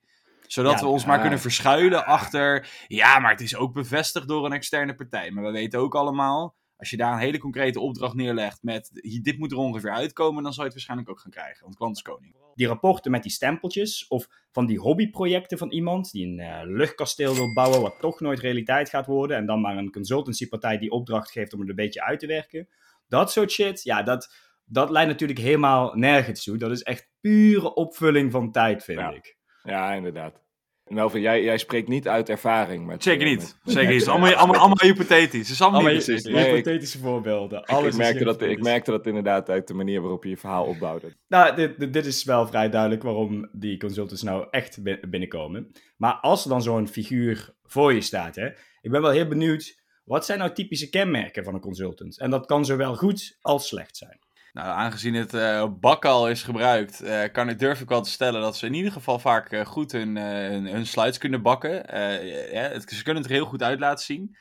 Zodat 0.48 0.80
we 0.80 0.88
ons 0.88 1.06
maar 1.06 1.22
kunnen 1.22 1.40
verschuilen 1.40 2.06
achter. 2.06 2.68
Ja, 2.88 3.20
maar 3.20 3.32
het 3.32 3.42
is 3.42 3.56
ook 3.56 3.74
bevestigd 3.74 4.28
door 4.28 4.46
een 4.46 4.54
externe 4.54 4.96
partij. 4.96 5.32
Maar 5.32 5.44
we 5.44 5.52
weten 5.52 5.80
ook 5.80 5.96
allemaal. 5.96 6.56
Als 6.80 6.90
je 6.90 6.98
daar 6.98 7.14
een 7.14 7.20
hele 7.20 7.38
concrete 7.38 7.80
opdracht 7.80 8.16
neerlegt 8.16 8.64
met 8.64 8.90
dit 9.22 9.38
moet 9.38 9.52
er 9.52 9.58
ongeveer 9.58 9.92
uitkomen, 9.92 10.44
dan 10.44 10.54
zal 10.54 10.64
je 10.64 10.70
het 10.70 10.74
waarschijnlijk 10.74 11.10
ook 11.10 11.20
gaan 11.20 11.32
krijgen. 11.32 11.64
Want 11.64 11.76
klant 11.76 11.96
is 11.96 12.02
koning 12.02 12.36
die 12.60 12.68
rapporten 12.68 13.12
met 13.12 13.24
die 13.24 13.32
stempeltjes, 13.32 14.08
of 14.08 14.28
van 14.52 14.66
die 14.66 14.80
hobbyprojecten 14.80 15.58
van 15.58 15.72
iemand 15.72 16.12
die 16.12 16.26
een 16.26 16.40
uh, 16.40 16.60
luchtkasteel 16.64 17.34
wil 17.34 17.54
bouwen, 17.54 17.82
wat 17.82 17.96
toch 18.00 18.20
nooit 18.20 18.40
realiteit 18.40 18.90
gaat 18.90 19.06
worden, 19.06 19.38
en 19.38 19.46
dan 19.46 19.62
maar 19.62 19.78
een 19.78 19.92
consultancypartij 19.92 20.78
die 20.78 20.92
opdracht 20.92 21.32
geeft 21.32 21.54
om 21.54 21.60
het 21.60 21.70
een 21.70 21.76
beetje 21.76 22.04
uit 22.04 22.20
te 22.20 22.28
werken. 22.28 22.68
Dat 23.08 23.32
soort 23.32 23.52
shit, 23.52 23.84
ja, 23.84 24.04
dat, 24.04 24.34
dat 24.66 24.90
leidt 24.90 25.10
natuurlijk 25.10 25.40
helemaal 25.40 25.94
nergens 25.94 26.44
toe. 26.44 26.58
Dat 26.58 26.72
is 26.72 26.84
echt 26.84 27.10
pure 27.22 27.74
opvulling 27.74 28.32
van 28.32 28.52
tijd, 28.52 28.84
vind 28.84 29.00
ik. 29.00 29.38
Ja, 29.64 29.94
inderdaad. 29.94 30.42
Melvin, 30.90 31.22
jij, 31.22 31.44
jij 31.44 31.58
spreekt 31.58 31.88
niet 31.88 32.08
uit 32.08 32.30
ervaring. 32.30 32.86
Met, 32.86 33.04
Zeker 33.04 33.26
niet. 33.26 33.58
Met, 33.64 33.74
Zeker 33.74 33.82
niet. 33.82 33.94
Het 33.94 34.02
is 34.02 34.08
allemaal, 34.08 34.34
allemaal, 34.34 34.60
allemaal 34.60 34.82
hypothetisch. 34.82 35.40
Het 35.40 35.50
is 35.50 35.62
allemaal, 35.62 35.82
allemaal 35.82 35.98
niet 35.98 36.28
hypothetische 36.28 37.00
voorbeelden. 37.00 37.64
Alles 37.64 37.94
ik, 37.94 37.98
merkte 37.98 38.24
dat, 38.24 38.42
ik 38.42 38.62
merkte 38.62 38.92
dat 38.92 39.06
inderdaad 39.06 39.50
uit 39.50 39.68
de 39.68 39.74
manier 39.74 40.02
waarop 40.02 40.24
je 40.24 40.30
je 40.30 40.38
verhaal 40.38 40.66
opbouwde. 40.66 41.14
Nou, 41.28 41.56
dit, 41.56 41.94
dit 41.94 42.06
is 42.06 42.24
wel 42.24 42.48
vrij 42.48 42.70
duidelijk 42.70 43.04
waarom 43.04 43.50
die 43.52 43.78
consultants 43.78 44.24
nou 44.24 44.48
echt 44.50 44.80
binnenkomen. 45.10 45.72
Maar 45.98 46.14
als 46.14 46.44
er 46.44 46.50
dan 46.50 46.62
zo'n 46.62 46.88
figuur 46.88 47.56
voor 47.64 47.94
je 47.94 48.02
staat, 48.02 48.36
hè, 48.36 48.48
ik 48.82 48.92
ben 48.92 49.02
wel 49.02 49.12
heel 49.12 49.28
benieuwd, 49.28 49.80
wat 50.04 50.26
zijn 50.26 50.40
nou 50.40 50.54
typische 50.54 50.90
kenmerken 50.90 51.44
van 51.44 51.54
een 51.54 51.60
consultant? 51.60 52.20
En 52.20 52.30
dat 52.30 52.46
kan 52.46 52.66
zowel 52.66 52.96
goed 52.96 53.38
als 53.42 53.68
slecht 53.68 53.98
zijn. 53.98 54.20
Nou, 54.60 54.72
aangezien 54.72 55.14
het 55.14 55.34
uh, 55.34 55.68
bakkal 55.80 56.30
is 56.30 56.44
gebruikt, 56.44 57.04
uh, 57.04 57.24
kan 57.32 57.50
ik, 57.50 57.60
durf 57.60 57.82
ik 57.82 57.90
wel 57.90 58.02
te 58.02 58.10
stellen 58.10 58.42
dat 58.42 58.58
ze 58.58 58.66
in 58.66 58.74
ieder 58.74 58.92
geval 58.92 59.20
vaak 59.20 59.52
uh, 59.52 59.66
goed 59.66 59.92
hun, 59.92 60.16
hun, 60.16 60.66
hun, 60.66 60.86
slides 60.86 61.18
kunnen 61.18 61.42
bakken. 61.42 61.72
Het, 62.56 62.92
ze 62.92 63.04
kunnen 63.04 63.22
het 63.22 63.32
er 63.32 63.38
heel 63.38 63.46
goed 63.46 63.64
uit 63.64 63.80
laten 63.80 64.06
zien. 64.06 64.38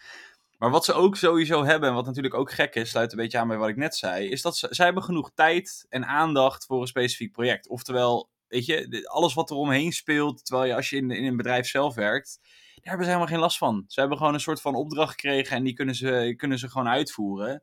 Maar 0.56 0.70
wat 0.70 0.84
ze 0.84 0.92
ook 0.92 1.16
sowieso 1.16 1.64
hebben, 1.64 1.88
en 1.88 1.94
wat 1.94 2.06
natuurlijk 2.06 2.34
ook 2.34 2.52
gek 2.52 2.74
is, 2.74 2.90
sluit 2.90 3.12
een 3.12 3.18
beetje 3.18 3.38
aan 3.38 3.48
bij 3.48 3.56
wat 3.56 3.68
ik 3.68 3.76
net 3.76 3.96
zei, 3.96 4.28
is 4.28 4.42
dat 4.42 4.56
ze, 4.56 4.66
zij 4.70 4.84
hebben 4.84 5.02
genoeg 5.02 5.30
tijd 5.34 5.86
en 5.88 6.06
aandacht 6.06 6.64
voor 6.64 6.80
een 6.80 6.86
specifiek 6.86 7.32
project. 7.32 7.68
Oftewel, 7.68 8.30
weet 8.48 8.66
je, 8.66 9.08
alles 9.08 9.34
wat 9.34 9.50
er 9.50 9.56
omheen 9.56 9.92
speelt, 9.92 10.44
terwijl 10.44 10.68
je 10.68 10.74
als 10.74 10.90
je 10.90 10.96
in, 10.96 11.10
in 11.10 11.24
een 11.24 11.36
bedrijf 11.36 11.66
zelf 11.66 11.94
werkt, 11.94 12.38
daar 12.42 12.80
hebben 12.82 13.04
ze 13.04 13.12
helemaal 13.12 13.32
geen 13.32 13.42
last 13.42 13.58
van. 13.58 13.84
Ze 13.86 14.00
hebben 14.00 14.18
gewoon 14.18 14.34
een 14.34 14.40
soort 14.40 14.60
van 14.60 14.74
opdracht 14.74 15.10
gekregen 15.10 15.56
en 15.56 15.64
die 15.64 15.74
kunnen 15.74 15.94
ze, 15.94 16.34
kunnen 16.36 16.58
ze 16.58 16.70
gewoon 16.70 16.88
uitvoeren. 16.88 17.62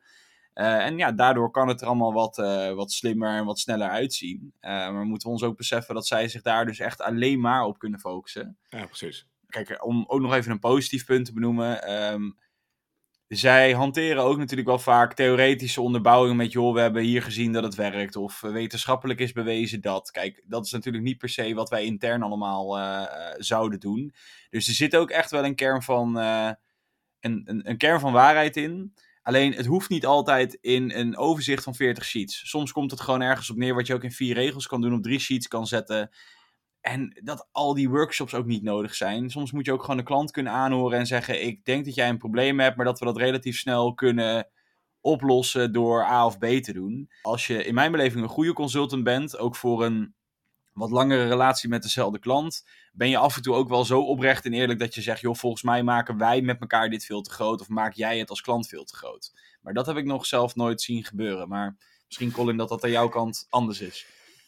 Uh, 0.56 0.86
en 0.86 0.98
ja, 0.98 1.12
daardoor 1.12 1.52
kan 1.52 1.68
het 1.68 1.82
er 1.82 1.88
allemaal 1.88 2.14
wat, 2.14 2.38
uh, 2.38 2.72
wat 2.72 2.92
slimmer 2.92 3.30
en 3.30 3.46
wat 3.46 3.60
sneller 3.60 3.90
uitzien. 3.90 4.54
Uh, 4.62 4.70
maar 4.70 5.06
moeten 5.06 5.28
we 5.28 5.34
ons 5.34 5.44
ook 5.44 5.58
beseffen 5.58 5.96
dat 5.96 6.08
zij 6.08 6.28
zich 6.28 6.42
daar 6.42 6.66
dus 6.66 6.80
echt 6.80 7.02
alleen 7.02 7.40
maar 7.40 7.64
op 7.64 7.80
kunnen 7.80 8.00
focussen. 8.00 8.58
Ja, 8.70 8.86
precies. 8.86 9.28
Kijk, 9.48 9.86
om 9.86 10.04
ook 10.08 10.22
nog 10.22 10.34
even 10.34 10.52
een 10.52 10.60
positief 10.60 11.06
punt 11.06 11.26
te 11.26 11.34
benoemen. 11.34 11.94
Um, 12.14 12.38
zij 13.28 13.72
hanteren 13.72 14.24
ook 14.24 14.38
natuurlijk 14.38 14.68
wel 14.68 14.80
vaak 14.80 15.14
theoretische 15.14 15.82
onderbouwingen 15.82 16.36
met, 16.36 16.52
joh, 16.52 16.74
we 16.74 16.80
hebben 16.80 17.04
hier 17.04 17.22
gezien 17.22 17.52
dat 17.52 17.64
het 17.64 17.76
werkt. 17.76 18.16
Of 18.16 18.42
wetenschappelijk 18.42 19.20
is 19.20 19.32
bewezen 19.32 19.82
dat. 19.82 20.12
Kijk, 20.12 20.44
dat 20.48 20.66
is 20.66 20.72
natuurlijk 20.72 21.04
niet 21.04 21.18
per 21.18 21.30
se 21.30 21.54
wat 21.54 21.70
wij 21.70 21.86
intern 21.86 22.24
allemaal 22.24 22.78
zouden 23.38 23.80
doen. 23.80 24.14
Dus 24.50 24.68
er 24.68 24.74
zit 24.74 24.96
ook 24.96 25.10
echt 25.10 25.32
wel 25.32 25.46
een 25.46 25.56
kern 25.56 25.82
van, 25.82 26.16
een, 26.16 26.58
een, 27.20 27.70
een 27.70 27.78
kern 27.78 28.00
van 28.00 28.14
waarheid 28.14 28.58
in. 28.58 28.94
Alleen 29.26 29.54
het 29.54 29.66
hoeft 29.66 29.90
niet 29.90 30.06
altijd 30.06 30.58
in 30.62 30.92
een 30.92 31.18
overzicht 31.18 31.64
van 31.64 31.76
40 31.76 32.06
sheets. 32.06 32.50
Soms 32.50 32.72
komt 32.72 32.92
het 32.92 33.02
gewoon 33.02 33.22
ergens 33.22 33.50
op 33.50 33.58
neer 33.58 33.76
wat 33.76 33.88
je 33.88 33.94
ook 33.94 34.04
in 34.04 34.12
vier 34.12 34.34
regels 34.34 34.68
kan 34.68 34.82
doen, 34.82 34.94
op 34.94 35.04
drie 35.04 35.20
sheets 35.20 35.48
kan 35.48 35.68
zetten. 35.68 36.10
En 36.82 37.22
dat 37.24 37.48
al 37.52 37.74
die 37.74 37.90
workshops 37.90 38.34
ook 38.34 38.46
niet 38.46 38.64
nodig 38.64 38.96
zijn. 38.96 39.30
Soms 39.30 39.52
moet 39.52 39.66
je 39.66 39.72
ook 39.72 39.82
gewoon 39.82 39.98
de 39.98 40.04
klant 40.04 40.32
kunnen 40.32 40.54
aanhoren 40.54 41.00
en 41.00 41.06
zeggen: 41.06 41.46
Ik 41.46 41.66
denk 41.66 41.86
dat 41.86 41.96
jij 41.96 42.10
een 42.10 42.18
probleem 42.18 42.60
hebt, 42.60 42.76
maar 42.76 42.86
dat 42.86 43.00
we 43.00 43.06
dat 43.06 43.18
relatief 43.18 43.58
snel 43.58 43.94
kunnen 43.94 44.50
oplossen 45.02 45.74
door 45.74 46.04
A 46.04 46.26
of 46.26 46.38
B 46.38 46.46
te 46.46 46.74
doen. 46.74 47.10
Als 47.22 47.48
je 47.48 47.64
in 47.64 47.74
mijn 47.74 47.92
beleving 47.92 48.24
een 48.24 48.30
goede 48.30 48.54
consultant 48.54 49.04
bent, 49.04 49.38
ook 49.38 49.56
voor 49.56 49.86
een 49.86 50.16
wat 50.76 50.92
langere 50.92 51.28
relatie 51.28 51.70
met 51.70 51.82
dezelfde 51.82 52.20
klant, 52.20 52.64
ben 52.94 53.10
je 53.10 53.18
af 53.18 53.36
en 53.36 53.42
toe 53.42 53.56
ook 53.56 53.70
wel 53.70 53.86
zo 53.86 54.02
oprecht 54.02 54.46
en 54.46 54.54
eerlijk 54.54 54.80
dat 54.80 54.96
je 54.96 55.02
zegt, 55.02 55.22
joh, 55.22 55.36
volgens 55.36 55.64
mij 55.64 55.84
maken 55.84 56.18
wij 56.18 56.42
met 56.42 56.60
elkaar 56.60 56.90
dit 56.90 57.06
veel 57.06 57.22
te 57.22 57.30
groot 57.30 57.62
of 57.62 57.70
maak 57.70 57.94
jij 57.94 58.20
het 58.20 58.30
als 58.30 58.42
klant 58.42 58.68
veel 58.68 58.84
te 58.84 58.96
groot. 58.96 59.32
Maar 59.62 59.74
dat 59.74 59.86
heb 59.86 59.98
ik 59.98 60.06
nog 60.06 60.26
zelf 60.26 60.56
nooit 60.56 60.82
zien 60.82 61.04
gebeuren. 61.04 61.48
Maar 61.48 61.78
misschien 62.06 62.32
Colin 62.32 62.58
dat 62.58 62.70
dat 62.70 62.84
aan 62.84 62.92
jouw 62.92 63.08
kant 63.08 63.48
anders 63.50 63.82
is. 63.82 64.06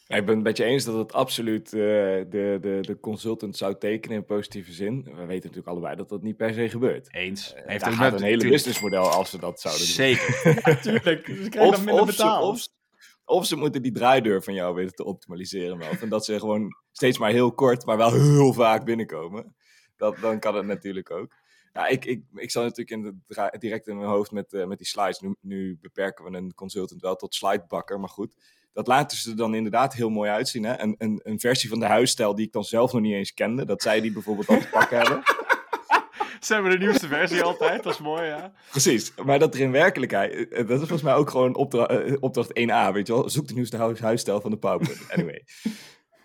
ik 0.07 0.25
ben 0.25 0.35
het 0.35 0.43
met 0.43 0.57
je 0.57 0.63
eens 0.63 0.85
dat 0.85 0.97
het 0.97 1.13
absoluut 1.13 1.65
uh, 1.65 1.81
de, 1.81 2.57
de, 2.61 2.77
de 2.81 2.99
consultant 2.99 3.57
zou 3.57 3.77
tekenen 3.77 4.17
in 4.17 4.25
positieve 4.25 4.71
zin. 4.71 5.03
We 5.03 5.11
weten 5.11 5.27
natuurlijk 5.27 5.67
allebei 5.67 5.95
dat 5.95 6.09
dat 6.09 6.21
niet 6.21 6.37
per 6.37 6.53
se 6.53 6.69
gebeurt. 6.69 7.13
Eens. 7.13 7.53
Uh, 7.55 7.61
Heeft 7.65 7.87
ook 7.87 8.11
een 8.11 8.23
hele 8.23 8.49
businessmodel 8.49 9.09
als 9.09 9.29
ze 9.29 9.39
dat 9.39 9.61
zouden 9.61 9.85
doen. 9.85 9.93
Zeker. 9.93 10.51
Natuurlijk. 10.73 11.25
Ze 11.25 11.49
krijgen 11.49 11.71
dan 11.71 11.83
minder 11.83 12.05
betaald. 12.05 12.55
Of, 12.55 12.67
of, 13.29 13.45
ze 13.45 13.55
moeten 13.55 13.81
die 13.81 13.91
draaideur 13.91 14.43
van 14.43 14.53
jou 14.53 14.75
weten 14.75 14.95
te 14.95 15.05
optimaliseren, 15.05 15.77
Melf. 15.77 16.01
En 16.01 16.09
dat 16.09 16.25
ze 16.25 16.39
gewoon 16.39 16.75
steeds 16.91 17.17
maar 17.17 17.31
heel 17.31 17.51
kort, 17.51 17.85
maar 17.85 17.97
wel 17.97 18.13
heel 18.13 18.53
vaak 18.53 18.85
binnenkomen. 18.85 19.55
Dat, 19.95 20.17
dan 20.17 20.39
kan 20.39 20.55
het 20.55 20.65
natuurlijk 20.65 21.11
ook. 21.11 21.35
Ja, 21.73 21.87
ik, 21.87 22.05
ik, 22.05 22.23
ik 22.33 22.51
zat 22.51 22.63
natuurlijk 22.63 22.91
in 22.91 23.23
direct 23.59 23.87
in 23.87 23.97
mijn 23.97 24.09
hoofd 24.09 24.31
met, 24.31 24.53
uh, 24.53 24.65
met 24.65 24.77
die 24.77 24.87
slides. 24.87 25.19
Nu, 25.19 25.35
nu 25.41 25.77
beperken 25.81 26.25
we 26.25 26.37
een 26.37 26.53
consultant 26.53 27.01
wel 27.01 27.15
tot 27.15 27.35
slidebakker, 27.35 27.99
maar 27.99 28.09
goed 28.09 28.35
dat 28.77 28.87
laten 28.87 29.17
ze 29.17 29.29
er 29.29 29.35
dan 29.35 29.55
inderdaad 29.55 29.93
heel 29.93 30.09
mooi 30.09 30.29
uitzien. 30.29 30.63
Hè? 30.63 30.81
Een, 30.81 30.95
een, 30.97 31.19
een 31.23 31.39
versie 31.39 31.69
van 31.69 31.79
de 31.79 31.85
huisstijl 31.85 32.35
die 32.35 32.45
ik 32.45 32.51
dan 32.51 32.63
zelf 32.63 32.93
nog 32.93 33.01
niet 33.01 33.13
eens 33.13 33.33
kende. 33.33 33.65
Dat 33.65 33.81
zij 33.81 34.01
die 34.01 34.11
bijvoorbeeld 34.11 34.47
al 34.47 34.59
te 34.59 34.69
pakken 34.69 34.97
hebben. 34.97 35.21
Ze 36.39 36.53
hebben 36.53 36.71
de 36.71 36.77
nieuwste 36.77 37.07
versie 37.07 37.41
altijd, 37.41 37.83
dat 37.83 37.93
is 37.93 37.99
mooi, 37.99 38.25
ja. 38.25 38.53
Precies, 38.69 39.13
maar 39.25 39.39
dat 39.39 39.53
er 39.53 39.61
in 39.61 39.71
werkelijkheid, 39.71 40.49
dat 40.49 40.69
is 40.69 40.77
volgens 40.77 41.01
mij 41.01 41.13
ook 41.13 41.29
gewoon 41.29 41.55
opdracht, 41.55 42.19
opdracht 42.19 42.49
1a, 42.49 42.93
weet 42.93 43.07
je 43.07 43.13
wel. 43.13 43.29
Zoek 43.29 43.47
de 43.47 43.53
nieuwste 43.53 43.95
huisstijl 44.01 44.41
van 44.41 44.51
de 44.51 44.57
PowerPoint. 44.57 45.05
Anyway. 45.13 45.43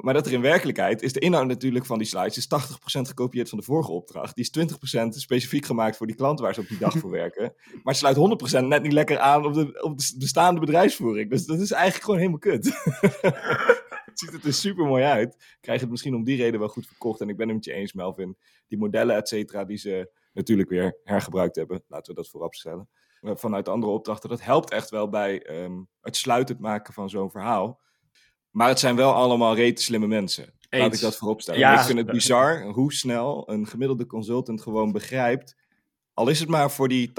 Maar 0.02 0.14
dat 0.14 0.26
er 0.26 0.33
in 0.33 0.40
werkelijkheid 0.40 1.02
is 1.02 1.12
de 1.12 1.21
inhoud 1.21 1.47
natuurlijk 1.47 1.87
van 1.87 1.99
die 1.99 2.07
slides 2.07 2.37
is 2.37 2.47
80% 2.47 3.00
gekopieerd 3.00 3.49
van 3.49 3.59
de 3.59 3.64
vorige 3.64 3.92
opdracht. 3.92 4.35
Die 4.35 4.50
is 4.50 4.75
20% 5.04 5.09
specifiek 5.09 5.66
gemaakt 5.66 5.97
voor 5.97 6.07
die 6.07 6.16
klant 6.16 6.40
waar 6.40 6.54
ze 6.54 6.61
op 6.61 6.69
die 6.69 6.78
dag 6.78 6.99
voor 6.99 7.11
werken. 7.11 7.54
Maar 7.83 7.95
sluit 7.95 8.16
100% 8.16 8.64
net 8.64 8.83
niet 8.83 8.92
lekker 8.92 9.19
aan 9.19 9.45
op 9.45 9.54
de, 9.54 9.83
op 9.83 9.99
de 9.99 10.14
bestaande 10.19 10.61
bedrijfsvoering. 10.61 11.31
Dus 11.31 11.47
dat 11.47 11.61
is 11.61 11.71
eigenlijk 11.71 12.04
gewoon 12.04 12.21
helemaal 12.21 12.38
kut. 12.38 12.71
het 14.19 14.21
ziet 14.21 14.33
er 14.33 14.40
dus 14.40 14.61
super 14.61 14.87
mooi 14.87 15.04
uit. 15.04 15.57
Krijg 15.61 15.81
het 15.81 15.90
misschien 15.90 16.14
om 16.14 16.25
die 16.25 16.37
reden 16.37 16.61
wel 16.61 16.69
goed 16.69 16.87
verkocht. 16.87 17.21
En 17.21 17.28
ik 17.28 17.37
ben 17.37 17.47
het 17.47 17.57
met 17.57 17.64
je 17.64 17.73
eens, 17.73 17.92
Melvin. 17.92 18.37
Die 18.69 18.78
modellen, 18.78 19.16
et 19.16 19.28
cetera, 19.28 19.64
die 19.64 19.76
ze 19.76 20.11
natuurlijk 20.33 20.69
weer 20.69 20.99
hergebruikt 21.04 21.57
hebben. 21.57 21.85
Laten 21.88 22.14
we 22.14 22.21
dat 22.21 22.31
voorop 22.31 22.54
stellen. 22.54 22.88
Vanuit 23.21 23.69
andere 23.69 23.92
opdrachten. 23.92 24.28
Dat 24.28 24.42
helpt 24.42 24.71
echt 24.71 24.90
wel 24.90 25.09
bij 25.09 25.62
um, 25.62 25.88
het 26.00 26.16
sluitend 26.16 26.59
maken 26.59 26.95
van 26.95 27.11
zo'n 27.11 27.31
verhaal. 27.31 27.81
Maar 28.50 28.69
het 28.69 28.78
zijn 28.78 28.97
wel 28.97 29.12
allemaal 29.12 29.54
rete 29.54 29.83
slimme 29.83 30.07
mensen. 30.07 30.54
Laat 30.71 30.95
ik 30.95 31.00
dat 31.00 31.16
voorop 31.16 31.40
stellen. 31.40 31.61
Ja. 31.61 31.78
Ik 31.78 31.87
vind 31.87 31.99
het 31.99 32.11
bizar 32.11 32.62
hoe 32.62 32.92
snel 32.92 33.50
een 33.50 33.66
gemiddelde 33.66 34.07
consultant 34.07 34.62
gewoon 34.62 34.92
begrijpt. 34.92 35.57
Al 36.14 36.28
is 36.28 36.40
het 36.40 36.49
maar 36.49 36.71
voor 36.71 36.88
die 36.88 37.09
80% 37.09 37.12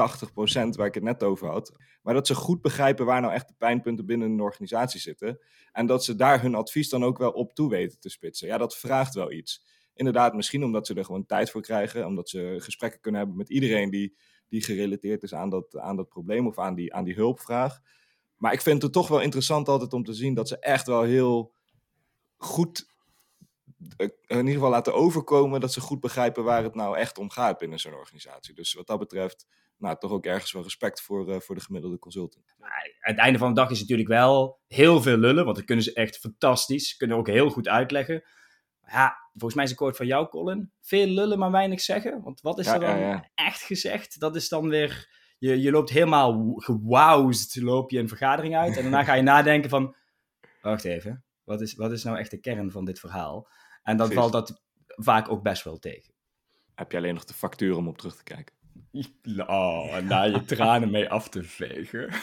waar 0.69 0.87
ik 0.87 0.93
het 0.93 1.03
net 1.03 1.23
over 1.23 1.47
had. 1.49 1.77
Maar 2.01 2.13
dat 2.13 2.27
ze 2.27 2.35
goed 2.35 2.61
begrijpen 2.61 3.05
waar 3.05 3.21
nou 3.21 3.33
echt 3.33 3.47
de 3.47 3.53
pijnpunten 3.57 4.05
binnen 4.05 4.31
een 4.31 4.41
organisatie 4.41 4.99
zitten. 4.99 5.39
En 5.71 5.85
dat 5.85 6.03
ze 6.03 6.15
daar 6.15 6.41
hun 6.41 6.55
advies 6.55 6.89
dan 6.89 7.03
ook 7.03 7.17
wel 7.17 7.31
op 7.31 7.55
toe 7.55 7.69
weten 7.69 7.99
te 7.99 8.09
spitsen. 8.09 8.47
Ja, 8.47 8.57
dat 8.57 8.77
vraagt 8.77 9.13
wel 9.13 9.31
iets. 9.31 9.65
Inderdaad, 9.93 10.33
misschien 10.33 10.63
omdat 10.63 10.87
ze 10.87 10.93
er 10.93 11.05
gewoon 11.05 11.25
tijd 11.25 11.51
voor 11.51 11.61
krijgen. 11.61 12.05
Omdat 12.05 12.29
ze 12.29 12.55
gesprekken 12.59 13.01
kunnen 13.01 13.19
hebben 13.19 13.37
met 13.37 13.49
iedereen 13.49 13.89
die, 13.89 14.17
die 14.49 14.63
gerelateerd 14.63 15.23
is 15.23 15.33
aan 15.33 15.49
dat, 15.49 15.77
aan 15.77 15.95
dat 15.95 16.09
probleem 16.09 16.47
of 16.47 16.59
aan 16.59 16.75
die, 16.75 16.93
aan 16.93 17.03
die 17.03 17.15
hulpvraag. 17.15 17.79
Maar 18.37 18.53
ik 18.53 18.61
vind 18.61 18.81
het 18.81 18.91
toch 18.91 19.07
wel 19.07 19.21
interessant 19.21 19.67
altijd 19.67 19.93
om 19.93 20.03
te 20.03 20.13
zien 20.13 20.33
dat 20.33 20.47
ze 20.47 20.59
echt 20.59 20.87
wel 20.87 21.03
heel 21.03 21.53
goed, 22.37 22.92
in 23.97 24.37
ieder 24.37 24.53
geval 24.53 24.69
laten 24.69 24.93
overkomen, 24.93 25.59
dat 25.59 25.73
ze 25.73 25.81
goed 25.81 25.99
begrijpen 25.99 26.43
waar 26.43 26.63
het 26.63 26.75
nou 26.75 26.97
echt 26.97 27.17
om 27.17 27.29
gaat 27.29 27.57
binnen 27.57 27.79
zo'n 27.79 27.93
organisatie. 27.93 28.53
Dus 28.53 28.73
wat 28.73 28.87
dat 28.87 28.99
betreft, 28.99 29.45
nou, 29.77 29.97
toch 29.99 30.11
ook 30.11 30.25
ergens 30.25 30.51
wel 30.51 30.63
respect 30.63 31.01
voor, 31.01 31.29
uh, 31.29 31.39
voor 31.39 31.55
de 31.55 31.61
gemiddelde 31.61 31.99
consultant. 31.99 32.55
Aan 32.59 32.69
het 32.99 33.17
einde 33.17 33.39
van 33.39 33.47
de 33.47 33.59
dag 33.59 33.69
is 33.69 33.79
natuurlijk 33.79 34.09
wel 34.09 34.59
heel 34.67 35.01
veel 35.01 35.17
lullen, 35.17 35.43
want 35.43 35.55
dat 35.55 35.65
kunnen 35.65 35.83
ze 35.83 35.93
echt 35.93 36.17
fantastisch, 36.17 36.95
kunnen 36.95 37.17
ook 37.17 37.27
heel 37.27 37.49
goed 37.49 37.67
uitleggen. 37.67 38.23
Ja, 38.87 39.17
volgens 39.31 39.53
mij 39.53 39.63
is 39.63 39.69
een 39.69 39.75
quote 39.75 39.95
van 39.95 40.05
jou, 40.05 40.27
Colin. 40.27 40.71
Veel 40.81 41.07
lullen, 41.07 41.39
maar 41.39 41.51
weinig 41.51 41.81
zeggen. 41.81 42.21
Want 42.21 42.41
wat 42.41 42.59
is 42.59 42.65
Ja, 42.65 42.73
er 42.73 42.79
dan 42.79 42.99
ja, 42.99 43.09
ja. 43.09 43.29
echt 43.35 43.61
gezegd? 43.61 44.19
Dat 44.19 44.35
is 44.35 44.49
dan 44.49 44.69
weer... 44.69 45.21
Je, 45.37 45.61
je 45.61 45.71
loopt 45.71 45.89
helemaal 45.89 46.53
gewauwd, 46.55 47.55
loop 47.55 47.91
je 47.91 47.99
een 47.99 48.07
vergadering 48.07 48.55
uit. 48.55 48.75
En 48.77 48.81
daarna 48.81 49.03
ga 49.03 49.13
je 49.13 49.21
nadenken 49.33 49.69
van... 49.69 49.95
Wacht 50.61 50.83
even, 50.83 51.23
wat 51.43 51.61
is, 51.61 51.75
wat 51.75 51.91
is 51.91 52.03
nou 52.03 52.17
echt 52.17 52.31
de 52.31 52.39
kern 52.39 52.71
van 52.71 52.85
dit 52.85 52.99
verhaal? 52.99 53.47
En 53.83 53.97
dan 53.97 54.11
valt 54.11 54.31
dat 54.31 54.61
vaak 54.85 55.31
ook 55.31 55.43
best 55.43 55.63
wel 55.63 55.79
tegen. 55.79 56.13
Heb 56.75 56.91
je 56.91 56.97
alleen 56.97 57.13
nog 57.13 57.25
de 57.25 57.33
factuur 57.33 57.77
om 57.77 57.87
op 57.87 57.97
terug 57.97 58.15
te 58.15 58.23
kijken? 58.23 58.55
Oh, 59.47 59.95
en 59.95 60.07
daar 60.07 60.29
je 60.29 60.45
tranen 60.45 60.91
mee 60.91 61.09
af 61.09 61.29
te 61.29 61.43
vegen. 61.43 62.09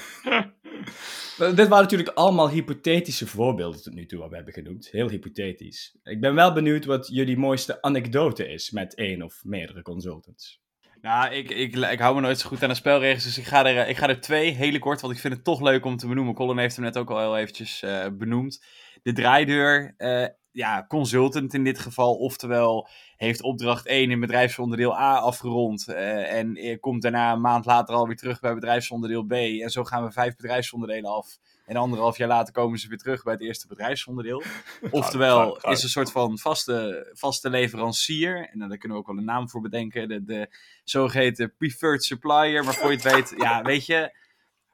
Dit 1.38 1.68
waren 1.68 1.82
natuurlijk 1.82 2.08
allemaal 2.08 2.50
hypothetische 2.50 3.26
voorbeelden 3.26 3.82
tot 3.82 3.94
nu 3.94 4.06
toe 4.06 4.18
wat 4.18 4.28
we 4.28 4.37
hebben 4.37 4.54
genoemd. 4.54 4.88
Heel 4.90 5.08
hypothetisch. 5.08 5.96
Ik 6.02 6.20
ben 6.20 6.35
wel 6.35 6.52
benieuwd 6.52 6.85
wat 6.85 7.08
jullie 7.08 7.37
mooiste 7.37 7.82
anekdote 7.82 8.48
is 8.48 8.70
met 8.70 8.94
één 8.94 9.22
of 9.22 9.44
meerdere 9.44 9.82
consultants. 9.82 10.61
Nou, 11.00 11.35
ik, 11.35 11.50
ik, 11.50 11.76
ik 11.76 11.98
hou 11.98 12.14
me 12.14 12.20
nooit 12.20 12.38
zo 12.38 12.48
goed 12.48 12.62
aan 12.62 12.68
de 12.68 12.74
spelregels, 12.74 13.24
dus 13.24 13.38
ik 13.38 13.44
ga, 13.44 13.66
er, 13.66 13.88
ik 13.88 13.96
ga 13.96 14.08
er 14.08 14.20
twee, 14.20 14.50
hele 14.50 14.78
kort, 14.78 15.00
want 15.00 15.14
ik 15.14 15.20
vind 15.20 15.35
het 15.35 15.44
toch 15.44 15.61
leuk 15.61 15.85
om 15.85 15.96
te 15.96 16.06
benoemen. 16.06 16.35
Colin 16.35 16.58
heeft 16.58 16.76
hem 16.76 16.85
net 16.85 16.98
ook 16.98 17.11
al 17.11 17.18
heel 17.18 17.38
eventjes 17.38 17.82
eh, 17.82 18.06
benoemd. 18.12 18.64
De 19.02 19.12
draaideur, 19.12 19.94
eh, 19.96 20.26
ja, 20.52 20.84
consultant 20.88 21.54
in 21.54 21.64
dit 21.64 21.78
geval, 21.78 22.14
oftewel 22.14 22.88
heeft 23.16 23.42
opdracht 23.42 23.86
1 23.86 24.10
in 24.10 24.20
bedrijfsonderdeel 24.20 24.98
A 24.98 25.16
afgerond 25.16 25.88
eh, 25.88 26.32
en 26.32 26.56
eh, 26.56 26.80
komt 26.80 27.02
daarna 27.02 27.32
een 27.32 27.40
maand 27.40 27.64
later 27.64 27.94
alweer 27.94 28.16
terug 28.16 28.40
bij 28.40 28.54
bedrijfsonderdeel 28.54 29.24
B. 29.24 29.32
En 29.32 29.70
zo 29.70 29.84
gaan 29.84 30.04
we 30.04 30.12
vijf 30.12 30.36
bedrijfsonderdelen 30.36 31.10
af. 31.10 31.38
En 31.66 31.76
anderhalf 31.76 32.16
jaar 32.16 32.28
later 32.28 32.52
komen 32.52 32.78
ze 32.78 32.88
weer 32.88 32.98
terug 32.98 33.22
bij 33.22 33.32
het 33.32 33.42
eerste 33.42 33.66
bedrijfsonderdeel. 33.66 34.42
Oftewel, 34.90 35.56
is 35.56 35.82
een 35.82 35.88
soort 35.88 36.10
van 36.10 36.38
vaste, 36.38 37.10
vaste 37.12 37.50
leverancier. 37.50 38.48
En 38.52 38.58
daar 38.58 38.78
kunnen 38.78 38.96
we 38.96 39.02
ook 39.02 39.06
wel 39.08 39.18
een 39.18 39.24
naam 39.24 39.48
voor 39.48 39.60
bedenken. 39.60 40.08
De, 40.08 40.24
de 40.24 40.48
zogeheten 40.84 41.54
preferred 41.58 42.04
supplier. 42.04 42.64
Maar 42.64 42.74
voor 42.74 42.90
je 42.90 42.96
het 42.96 43.12
weet, 43.12 43.34
ja, 43.36 43.62
weet 43.62 43.86
je, 43.86 44.16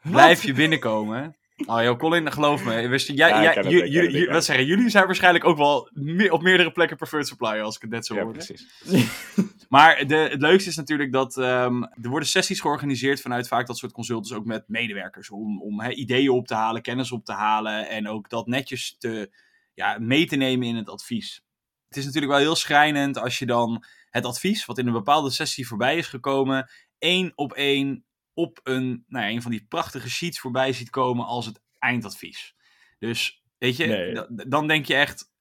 blijf 0.02 0.42
je 0.42 0.52
binnenkomen. 0.52 1.36
Oh 1.64 1.82
joh, 1.82 1.98
Colin, 1.98 2.32
geloof 2.32 2.64
me. 2.64 2.88
Wist 2.88 3.08
jij, 3.08 3.42
Ja, 3.42 4.32
wat 4.32 4.44
zeggen, 4.44 4.66
jullie 4.66 4.88
zijn 4.90 5.06
waarschijnlijk 5.06 5.44
ook 5.44 5.56
wel 5.56 5.90
me- 5.92 6.32
op 6.32 6.42
meerdere 6.42 6.72
plekken 6.72 6.96
preferred 6.96 7.26
supplier, 7.28 7.62
als 7.62 7.76
ik 7.76 7.82
het 7.82 7.90
net 7.90 8.06
zo 8.06 8.14
Ja, 8.14 8.22
hoor. 8.22 8.32
precies. 8.32 8.66
Maar 9.68 10.06
de, 10.06 10.16
het 10.16 10.40
leukste 10.40 10.68
is 10.68 10.76
natuurlijk 10.76 11.12
dat 11.12 11.36
ehm, 11.36 11.82
er 11.82 12.08
worden 12.08 12.28
sessies 12.28 12.60
georganiseerd 12.60 13.20
vanuit 13.20 13.48
vaak 13.48 13.66
dat 13.66 13.78
soort 13.78 13.92
consultants 13.92 14.32
ook 14.32 14.44
met 14.44 14.64
medewerkers. 14.66 15.30
Om, 15.30 15.62
om 15.62 15.82
ideeën 15.82 16.30
op 16.30 16.46
te 16.46 16.54
halen, 16.54 16.82
kennis 16.82 17.12
op 17.12 17.24
te 17.24 17.32
halen 17.32 17.88
en 17.88 18.08
ook 18.08 18.28
dat 18.28 18.46
netjes 18.46 18.96
te, 18.98 19.30
ja, 19.74 19.98
mee 20.00 20.26
te 20.26 20.36
nemen 20.36 20.66
in 20.66 20.76
het 20.76 20.88
advies. 20.88 21.42
Het 21.88 21.96
is 21.96 22.04
natuurlijk 22.04 22.32
wel 22.32 22.40
heel 22.42 22.54
schrijnend 22.54 23.18
als 23.18 23.38
je 23.38 23.46
dan 23.46 23.84
het 24.10 24.24
advies, 24.24 24.64
wat 24.64 24.78
in 24.78 24.86
een 24.86 24.92
bepaalde 24.92 25.30
sessie 25.30 25.66
voorbij 25.66 25.96
is 25.96 26.06
gekomen, 26.06 26.70
één 26.98 27.32
op 27.34 27.52
één 27.52 28.04
op 28.36 28.60
een, 28.62 29.04
nou 29.08 29.24
ja, 29.24 29.30
een 29.30 29.42
van 29.42 29.50
die 29.50 29.66
prachtige 29.68 30.10
sheets 30.10 30.38
voorbij 30.40 30.72
ziet 30.72 30.90
komen 30.90 31.26
als 31.26 31.46
het 31.46 31.60
eindadvies. 31.78 32.54
Dus 32.98 33.42
weet 33.58 33.76
je, 33.76 33.86
Nee. 33.86 34.48
dan 34.48 34.66
denk 34.66 34.86
je 34.86 34.94
echt, 34.94 35.32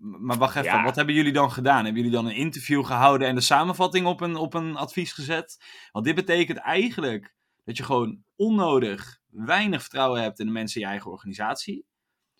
maar 0.00 0.36
wacht 0.38 0.56
even, 0.56 0.70
Ja. 0.70 0.82
wat 0.84 0.96
hebben 0.96 1.14
jullie 1.14 1.32
dan 1.32 1.50
gedaan? 1.52 1.84
Hebben 1.84 2.02
jullie 2.02 2.16
dan 2.16 2.26
een 2.26 2.34
interview 2.34 2.84
gehouden 2.84 3.28
en 3.28 3.34
de 3.34 3.40
samenvatting 3.40 4.06
op 4.06 4.20
een, 4.20 4.36
op 4.36 4.54
een 4.54 4.76
advies 4.76 5.12
gezet? 5.12 5.64
Want 5.92 6.04
dit 6.04 6.14
betekent 6.14 6.58
eigenlijk 6.58 7.34
dat 7.64 7.76
je 7.76 7.82
gewoon 7.82 8.22
onnodig 8.36 9.20
weinig 9.30 9.80
vertrouwen 9.80 10.22
hebt 10.22 10.38
in 10.40 10.46
de 10.46 10.52
mensen 10.52 10.80
in 10.80 10.86
je 10.86 10.92
eigen 10.92 11.10
organisatie. 11.10 11.84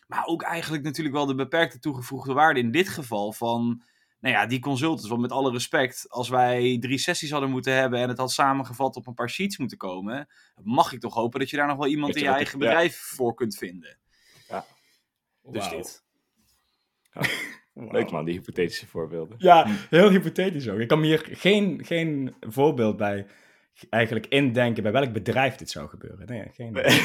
Maar 0.06 0.24
ook 0.24 0.42
eigenlijk 0.42 0.82
natuurlijk 0.82 1.16
wel 1.16 1.26
de 1.26 1.34
beperkte 1.34 1.78
toegevoegde 1.78 2.32
waarde 2.32 2.60
in 2.60 2.70
dit 2.70 2.88
geval 2.88 3.32
van, 3.32 3.82
nou 4.20 4.34
ja, 4.34 4.46
die 4.46 4.60
consultants. 4.60 5.08
Want 5.08 5.20
met 5.20 5.32
alle 5.32 5.50
respect, 5.50 6.04
als 6.08 6.28
wij 6.28 6.76
drie 6.80 6.98
sessies 6.98 7.30
hadden 7.30 7.50
moeten 7.50 7.74
hebben 7.74 8.00
en 8.00 8.08
het 8.08 8.18
had 8.18 8.32
samengevat 8.32 8.96
op 8.96 9.06
een 9.06 9.14
paar 9.14 9.30
sheets 9.30 9.58
moeten 9.58 9.78
komen, 9.78 10.28
mag 10.62 10.92
ik 10.92 11.00
toch 11.00 11.14
hopen 11.14 11.40
dat 11.40 11.50
je 11.50 11.56
daar 11.56 11.66
nog 11.66 11.76
wel 11.76 11.86
iemand 11.86 12.16
in 12.16 12.22
je 12.22 12.28
eigen 12.28 12.54
ik- 12.58 12.62
ja. 12.62 12.68
bedrijf 12.68 12.96
voor 12.96 13.34
kunt 13.34 13.56
vinden. 13.56 13.98
Dus 15.42 15.68
Wauw. 15.68 15.76
dit. 15.76 16.04
Leuk 17.74 18.10
man, 18.10 18.24
die 18.24 18.34
hypothetische 18.34 18.86
voorbeelden. 18.86 19.36
Ja, 19.38 19.66
heel 19.90 20.10
hypothetisch 20.10 20.68
ook. 20.68 20.78
Ik 20.78 20.88
kan 20.88 21.00
me 21.00 21.06
hier 21.06 21.28
geen, 21.30 21.84
geen 21.84 22.34
voorbeeld 22.40 22.96
bij 22.96 23.26
eigenlijk 23.90 24.26
indenken 24.26 24.82
bij 24.82 24.92
welk 24.92 25.12
bedrijf 25.12 25.56
dit 25.56 25.70
zou 25.70 25.88
gebeuren. 25.88 26.26
Nee, 26.26 26.48
geen. 26.52 26.72
Nee, 26.82 27.00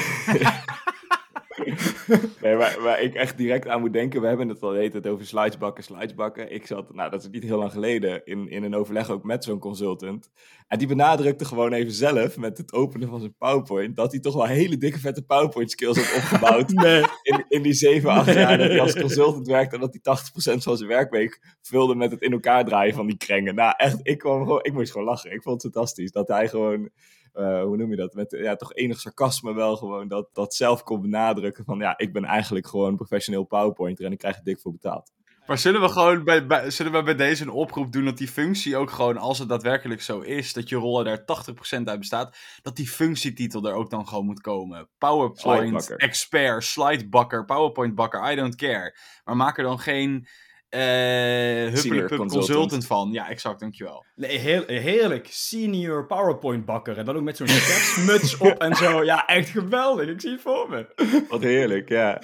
waar, 2.42 2.82
waar 2.82 3.02
ik 3.02 3.14
echt 3.14 3.38
direct 3.38 3.68
aan 3.68 3.80
moet 3.80 3.94
denken, 3.94 4.22
we 4.22 4.28
hebben 4.28 4.50
het 4.50 4.62
al 4.62 4.74
hele 4.74 4.90
tijd 4.90 5.08
over 5.08 5.26
slidesbakken, 5.26 5.84
slidesbakken. 5.84 6.54
Ik 6.54 6.68
zat, 6.68 6.94
nou 6.94 7.10
dat 7.10 7.22
is 7.22 7.30
niet 7.30 7.44
heel 7.44 7.58
lang 7.58 7.72
geleden, 7.72 8.26
in, 8.26 8.50
in 8.50 8.64
een 8.64 8.76
overleg 8.76 9.10
ook 9.10 9.24
met 9.24 9.44
zo'n 9.44 9.60
consultant. 9.60 10.32
En 10.68 10.78
die 10.78 10.88
benadrukte 10.88 11.46
gewoon 11.46 11.74
even 11.74 11.92
zelf, 11.92 12.38
met 12.38 12.58
het 12.58 12.74
openen 12.74 13.10
van 13.10 13.20
zijn 13.20 13.36
PowerPoint, 13.38 13.96
dat 13.96 14.12
hij 14.12 14.20
toch 14.20 14.34
wel 14.34 14.46
hele 14.46 14.78
dikke 14.78 15.00
vette 15.00 15.22
PowerPoint 15.22 15.72
skills 15.72 15.98
had 15.98 16.24
opgebouwd. 16.24 16.74
Nee. 16.86 17.04
in, 17.22 17.46
in 17.48 17.62
die 17.62 17.74
7, 17.74 18.10
8 18.10 18.34
jaar 18.34 18.58
dat 18.58 18.68
hij 18.68 18.82
als 18.82 19.00
consultant 19.06 19.48
werkte, 19.48 19.76
en 19.76 19.82
dat 19.82 19.98
hij 20.02 20.18
80% 20.56 20.64
van 20.64 20.78
zijn 20.78 20.90
werkweek 20.90 21.56
vulde 21.62 21.96
met 21.96 22.12
het 22.12 22.22
in 22.22 22.32
elkaar 22.32 22.66
draaien 22.66 22.94
van 22.94 23.08
die 23.08 23.18
krengen. 23.18 23.56
Nou 23.56 23.74
echt, 23.78 24.00
ik, 24.02 24.18
kwam 24.18 24.44
gewoon, 24.44 24.64
ik 24.64 24.74
moest 24.74 24.92
gewoon 24.92 25.08
lachen. 25.08 25.32
Ik 25.32 25.42
vond 25.42 25.64
het 25.64 25.72
fantastisch 25.72 26.12
dat 26.12 26.28
hij 26.28 26.48
gewoon 26.48 26.90
eh, 27.36 27.64
hoe 27.64 27.78
noem 27.78 27.90
je 27.90 27.96
dat? 27.96 28.14
Met 28.14 28.32
ja, 28.32 28.56
toch 28.56 28.74
enig 28.74 29.00
sarcasme 29.00 29.54
wel 29.54 29.76
gewoon 29.76 30.08
dat, 30.08 30.30
dat 30.34 30.54
zelf 30.54 30.84
komt 30.84 31.02
benadrukken 31.02 31.66
van 31.66 31.80
ja, 31.80 31.98
ik 31.98 32.14
ben 32.14 32.24
eigenlijk 32.24 32.68
gewoon 32.68 32.90
een 32.90 32.96
professioneel 32.96 33.44
PowerPointer 33.44 34.06
en 34.06 34.12
ik 34.12 34.18
krijg 34.18 34.38
er 34.38 34.44
dik 34.44 34.60
voor 34.60 34.72
betaald. 34.72 35.14
Maar 35.46 35.58
zullen 35.58 35.82
we 35.82 35.90
gewoon 35.90 36.24
bij, 36.24 36.46
bij, 36.46 36.70
zullen 36.70 36.92
we 36.92 37.04
bij 37.04 37.16
deze 37.16 37.44
een 37.44 37.50
oproep 37.50 37.92
doen 37.92 38.06
dat 38.06 38.18
die 38.18 38.28
functie 38.28 38.78
ook 38.78 38.92
gewoon, 38.92 39.18
als 39.18 39.40
het 39.40 39.50
daadwerkelijk 39.50 40.02
zo 40.02 40.20
is, 40.20 40.54
dat 40.54 40.70
je 40.70 40.76
rollen 40.76 41.06
daar 41.06 41.20
80% 41.20 41.84
uit 41.84 42.00
bestaat, 42.00 42.38
dat 42.62 42.76
die 42.76 42.90
functietitel 42.90 43.68
er 43.68 43.74
ook 43.74 43.90
dan 43.90 44.08
gewoon 44.08 44.26
moet 44.26 44.42
komen. 44.42 44.90
PowerPoint 44.98 45.40
Slidebakker. 45.40 45.98
expert, 45.98 46.64
slidebakker, 46.64 47.46
PowerPoint 47.46 47.96
bakker, 47.96 48.32
I 48.32 48.36
don't 48.36 48.56
care. 48.56 48.98
Maar 49.24 49.36
maak 49.36 49.58
er 49.58 49.64
dan 49.64 49.80
geen 49.80 50.28
eh 50.76 51.74
huppelepup 51.74 52.18
consultant. 52.18 52.32
consultant 52.32 52.86
van. 52.86 53.12
Ja, 53.12 53.30
exact, 53.30 53.60
dankjewel. 53.60 54.06
Nee, 54.16 54.38
heel, 54.38 54.64
heerlijk. 54.66 55.28
Senior 55.30 56.06
PowerPoint 56.06 56.66
bakker. 56.66 56.98
En 56.98 57.06
dan 57.06 57.16
ook 57.16 57.24
met 57.24 57.38
zo'n 57.38 57.48
kerstmuts 57.48 58.38
op 58.50 58.58
en 58.62 58.76
zo. 58.76 59.04
Ja, 59.04 59.26
echt 59.26 59.50
geweldig. 59.50 60.08
Ik 60.08 60.22
zie 60.22 60.32
het 60.32 60.42
voor 60.42 60.70
me. 60.70 61.26
Wat 61.30 61.42
heerlijk, 61.42 61.90
ja. 61.90 62.22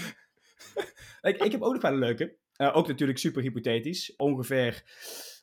Ik, 1.21 1.43
ik 1.43 1.51
heb 1.51 1.61
ook 1.61 1.73
nog 1.73 1.81
wel 1.81 1.91
een 1.91 1.99
leuke. 1.99 2.35
Eh, 2.55 2.75
ook 2.75 2.87
natuurlijk 2.87 3.19
super 3.19 3.41
hypothetisch. 3.41 4.15
Ongeveer, 4.15 4.83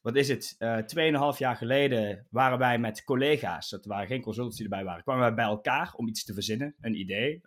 wat 0.03 0.17
is 0.17 0.29
het? 0.29 0.55
eh 0.59 0.77
tweeënhalf 0.77 1.39
jaar 1.39 1.57
geleden 1.57 2.27
waren 2.31 2.59
wij 2.59 2.79
met 2.79 3.05
collega's, 3.05 3.69
dat 3.69 3.85
waren 3.85 4.07
geen 4.07 4.21
consultants 4.21 4.57
die 4.59 4.69
erbij 4.69 4.85
waren, 4.85 5.03
kwamen 5.03 5.23
wij 5.23 5.35
bij 5.35 5.45
elkaar 5.45 5.93
om 5.97 6.09
iets 6.09 6.25
te 6.25 6.35
verzinnen. 6.35 6.75
Een 6.81 6.95
idee, 7.01 7.41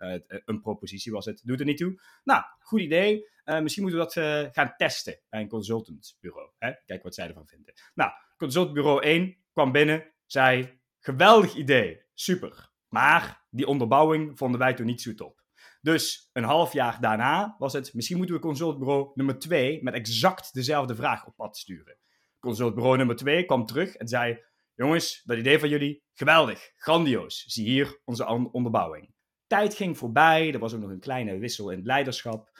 een 0.44 0.60
propositie 0.60 1.12
was 1.12 1.24
het. 1.24 1.40
Doet 1.44 1.60
er 1.60 1.66
niet 1.66 1.76
toe. 1.76 2.00
Nou, 2.24 2.42
goed 2.58 2.80
idee. 2.80 3.30
Eh, 3.44 3.60
misschien 3.60 3.82
moeten 3.82 4.00
we 4.00 4.06
dat 4.06 4.16
eh, 4.16 4.52
gaan 4.52 4.74
testen 4.76 5.20
bij 5.28 5.40
een 5.40 5.48
consultantbureau. 5.48 6.50
Hè? 6.58 6.72
Kijk 6.86 7.02
wat 7.02 7.14
zij 7.14 7.28
ervan 7.28 7.46
vinden. 7.46 7.74
Nou, 7.94 8.10
consultantbureau 8.36 9.02
1 9.02 9.36
kwam 9.52 9.72
binnen, 9.72 10.12
zei: 10.26 10.80
geweldig 10.98 11.54
idee, 11.54 12.02
super. 12.14 12.70
Maar 12.88 13.46
die 13.50 13.66
onderbouwing 13.66 14.38
vonden 14.38 14.60
wij 14.60 14.74
toen 14.74 14.86
niet 14.86 15.02
zo 15.02 15.14
top. 15.14 15.42
Dus 15.80 16.30
een 16.32 16.44
half 16.44 16.72
jaar 16.72 17.00
daarna 17.00 17.54
was 17.58 17.72
het, 17.72 17.94
misschien 17.94 18.16
moeten 18.16 18.34
we 18.34 18.40
consultbureau 18.40 19.10
nummer 19.14 19.38
2 19.38 19.82
met 19.82 19.94
exact 19.94 20.54
dezelfde 20.54 20.94
vraag 20.94 21.26
op 21.26 21.36
pad 21.36 21.56
sturen. 21.56 21.98
Consultbureau 22.38 22.96
nummer 22.96 23.16
2 23.16 23.44
kwam 23.44 23.66
terug 23.66 23.94
en 23.94 24.08
zei, 24.08 24.44
jongens, 24.74 25.22
dat 25.24 25.38
idee 25.38 25.58
van 25.58 25.68
jullie, 25.68 26.02
geweldig, 26.14 26.72
grandioos. 26.76 27.44
Zie 27.46 27.66
hier 27.66 28.00
onze 28.04 28.26
onderbouwing. 28.52 29.14
Tijd 29.46 29.74
ging 29.74 29.98
voorbij, 29.98 30.52
er 30.52 30.58
was 30.58 30.74
ook 30.74 30.80
nog 30.80 30.90
een 30.90 31.00
kleine 31.00 31.38
wissel 31.38 31.70
in 31.70 31.76
het 31.76 31.86
leiderschap. 31.86 32.50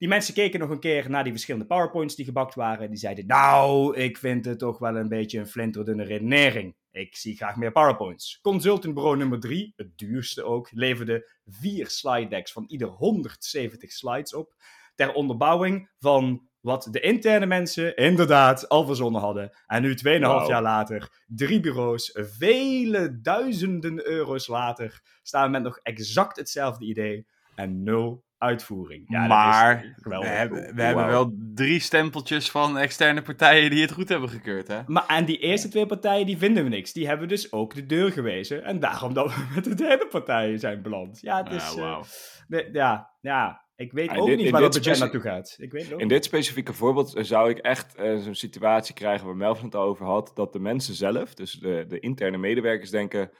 Die 0.00 0.08
mensen 0.08 0.34
keken 0.34 0.60
nog 0.60 0.70
een 0.70 0.80
keer 0.80 1.10
naar 1.10 1.22
die 1.22 1.32
verschillende 1.32 1.66
powerpoints 1.66 2.14
die 2.14 2.24
gebakt 2.24 2.54
waren. 2.54 2.88
Die 2.88 2.98
zeiden, 2.98 3.26
nou, 3.26 3.96
ik 3.96 4.18
vind 4.18 4.44
het 4.44 4.58
toch 4.58 4.78
wel 4.78 4.96
een 4.96 5.08
beetje 5.08 5.38
een 5.38 5.46
flinterdunne 5.46 6.04
redenering. 6.04 6.76
Ik 6.90 7.16
zie 7.16 7.36
graag 7.36 7.56
meer 7.56 7.72
powerpoints. 7.72 8.38
Consultantbureau 8.42 9.16
nummer 9.16 9.40
3, 9.40 9.72
het 9.76 9.98
duurste 9.98 10.42
ook, 10.42 10.68
leverde 10.72 11.30
vier 11.46 11.88
slide 11.88 12.28
decks 12.28 12.52
van 12.52 12.64
ieder 12.68 12.88
170 12.88 13.92
slides 13.92 14.34
op. 14.34 14.54
Ter 14.94 15.12
onderbouwing 15.12 15.90
van 15.98 16.48
wat 16.60 16.88
de 16.90 17.00
interne 17.00 17.46
mensen 17.46 17.96
inderdaad 17.96 18.68
al 18.68 18.86
verzonnen 18.86 19.20
hadden. 19.20 19.50
En 19.66 19.82
nu 19.82 19.94
2,5 19.94 20.20
Wauw. 20.20 20.48
jaar 20.48 20.62
later, 20.62 21.22
drie 21.26 21.60
bureaus, 21.60 22.10
vele 22.14 23.20
duizenden 23.20 24.06
euro's 24.06 24.46
later, 24.46 25.02
staan 25.22 25.44
we 25.44 25.50
met 25.50 25.62
nog 25.62 25.78
exact 25.82 26.36
hetzelfde 26.36 26.84
idee 26.84 27.26
en 27.54 27.82
nul 27.82 28.24
uitvoering. 28.40 29.04
Ja, 29.08 29.18
dat 29.20 29.28
maar 29.28 29.94
we 30.02 30.26
hebben, 30.26 30.74
we 30.74 30.82
hebben 30.82 31.06
wel 31.06 31.32
drie 31.54 31.80
stempeltjes 31.80 32.50
van 32.50 32.78
externe 32.78 33.22
partijen 33.22 33.70
die 33.70 33.80
het 33.80 33.92
goed 33.92 34.08
hebben 34.08 34.28
gekeurd, 34.28 34.68
hè? 34.68 34.80
Maar 34.86 35.06
en 35.06 35.24
die 35.24 35.38
eerste 35.38 35.68
twee 35.68 35.86
partijen, 35.86 36.26
die 36.26 36.38
vinden 36.38 36.62
we 36.62 36.68
niks. 36.68 36.92
Die 36.92 37.06
hebben 37.06 37.28
dus 37.28 37.52
ook 37.52 37.74
de 37.74 37.86
deur 37.86 38.12
gewezen. 38.12 38.64
En 38.64 38.80
daarom 38.80 39.14
dat 39.14 39.34
we 39.34 39.46
met 39.54 39.64
de 39.64 39.74
derde 39.74 40.06
partij 40.06 40.58
zijn 40.58 40.82
beland. 40.82 41.18
Ja, 41.20 41.42
het 41.42 41.52
is... 41.52 41.76
Ah, 41.76 42.02
eh, 42.48 42.72
ja, 42.72 43.10
ja, 43.20 43.64
ik 43.76 43.92
weet 43.92 44.16
ook 44.16 44.26
dit- 44.26 44.36
niet 44.36 44.50
waar 44.50 44.60
dat 44.60 44.72
budget 44.74 44.98
naartoe 44.98 45.20
gaat. 45.20 45.56
Ik 45.58 45.72
weet 45.72 45.82
het 45.82 45.92
ook 45.92 46.00
In 46.00 46.08
dit 46.08 46.24
specifieke 46.24 46.72
voorbeeld 46.72 47.14
zou 47.18 47.50
ik 47.50 47.58
echt 47.58 47.94
eh, 47.94 48.16
zo'n 48.18 48.34
situatie 48.34 48.94
krijgen 48.94 49.26
waar 49.26 49.36
Melvin 49.36 49.64
het 49.64 49.74
al 49.74 49.82
over 49.82 50.06
had, 50.06 50.30
dat 50.34 50.52
de 50.52 50.60
mensen 50.60 50.94
zelf, 50.94 51.34
dus 51.34 51.52
de, 51.52 51.84
de 51.88 52.00
interne 52.00 52.38
medewerkers, 52.38 52.90
denken: 52.90 53.30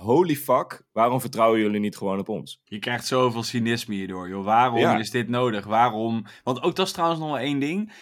holy 0.00 0.36
fuck, 0.36 0.82
waarom 0.92 1.20
vertrouwen 1.20 1.60
jullie 1.60 1.80
niet 1.80 1.96
gewoon 1.96 2.18
op 2.18 2.28
ons? 2.28 2.60
Je 2.64 2.78
krijgt 2.78 3.06
zoveel 3.06 3.42
cynisme 3.42 3.94
hierdoor, 3.94 4.28
joh. 4.28 4.44
Waarom 4.44 4.78
Ja. 4.78 4.98
is 4.98 5.10
dit 5.10 5.28
nodig? 5.28 5.64
Waarom? 5.64 6.26
Want 6.44 6.62
ook 6.62 6.76
dat 6.76 6.86
is 6.86 6.92
trouwens 6.92 7.20
nog 7.20 7.28
wel 7.30 7.38
één 7.38 7.58
ding. 7.58 7.92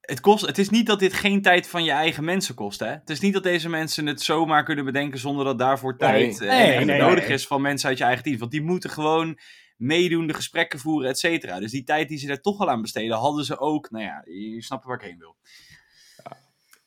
Het, 0.00 0.20
kost, 0.20 0.46
het 0.46 0.58
is 0.58 0.70
niet 0.70 0.86
dat 0.86 0.98
dit 0.98 1.12
geen 1.12 1.42
tijd 1.42 1.68
van 1.68 1.84
je 1.84 1.90
eigen 1.90 2.24
mensen 2.24 2.54
kost, 2.54 2.80
hè? 2.80 2.86
Het 2.88 3.10
is 3.10 3.20
niet 3.20 3.32
dat 3.32 3.42
deze 3.42 3.68
mensen 3.68 4.06
het 4.06 4.22
zomaar 4.22 4.64
kunnen 4.64 4.84
bedenken 4.84 5.18
zonder 5.18 5.44
dat 5.44 5.58
daarvoor 5.58 5.96
tijd 5.96 6.40
eh, 6.40 6.48
Nee, 6.48 6.84
nee, 6.84 7.00
nodig 7.00 7.24
nee. 7.24 7.32
is 7.32 7.46
van 7.46 7.60
mensen 7.60 7.88
uit 7.88 7.98
je 7.98 8.04
eigen 8.04 8.24
team. 8.24 8.38
Want 8.38 8.50
die 8.50 8.62
moeten 8.62 8.90
gewoon 8.90 9.38
meedoen, 9.76 10.26
de 10.26 10.34
gesprekken 10.34 10.78
voeren, 10.78 11.10
et 11.10 11.18
cetera. 11.18 11.60
Dus 11.60 11.70
die 11.70 11.84
tijd 11.84 12.08
die 12.08 12.18
ze 12.18 12.26
daar 12.26 12.40
toch 12.40 12.58
al 12.58 12.70
aan 12.70 12.80
besteden, 12.82 13.16
hadden 13.16 13.44
ze 13.44 13.58
ook. 13.58 13.90
Nou 13.90 14.04
ja, 14.04 14.22
je 14.24 14.62
snapt 14.62 14.84
waar 14.84 14.96
ik 14.96 15.02
heen 15.08 15.18
wil. 15.18 15.36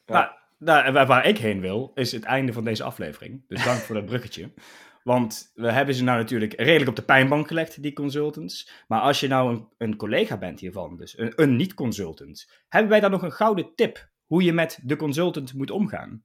Nou, 0.06 0.28
nou, 0.64 0.92
waar, 0.92 1.08
waar 1.08 1.26
ik 1.26 1.38
heen 1.38 1.60
wil, 1.60 1.92
is 1.94 2.12
het 2.12 2.24
einde 2.24 2.54
van 2.54 2.64
deze 2.64 2.84
aflevering. 2.84 3.44
Dus 3.48 3.64
dank 3.64 3.80
voor 3.80 3.96
dat 3.96 4.06
bruggetje. 4.06 4.52
Want 5.04 5.52
we 5.54 5.72
hebben 5.72 5.96
ze 5.96 6.04
nou 6.04 6.18
natuurlijk 6.18 6.54
redelijk 6.54 6.90
op 6.90 6.96
de 6.96 7.02
pijnbank 7.02 7.48
gelegd, 7.48 7.82
die 7.82 7.94
consultants. 7.94 8.72
Maar 8.88 9.02
als 9.02 9.20
je 9.20 9.28
nou 9.28 9.54
een, 9.54 9.68
een 9.78 9.96
collega 9.96 10.38
bent 10.38 10.60
hiervan, 10.60 10.98
dus 10.98 11.18
een, 11.18 11.34
een 11.36 11.56
niet-consultant, 11.56 12.52
hebben 12.70 12.92
wij 12.92 13.00
dan 13.00 13.12
nog 13.12 13.22
een 13.22 13.32
gouden 13.32 13.76
tip 13.76 14.12
hoe 14.26 14.44
je 14.44 14.54
met 14.54 14.80
de 14.84 14.96
consultant 14.96 15.54
moet 15.54 15.72
omgaan? 15.72 16.24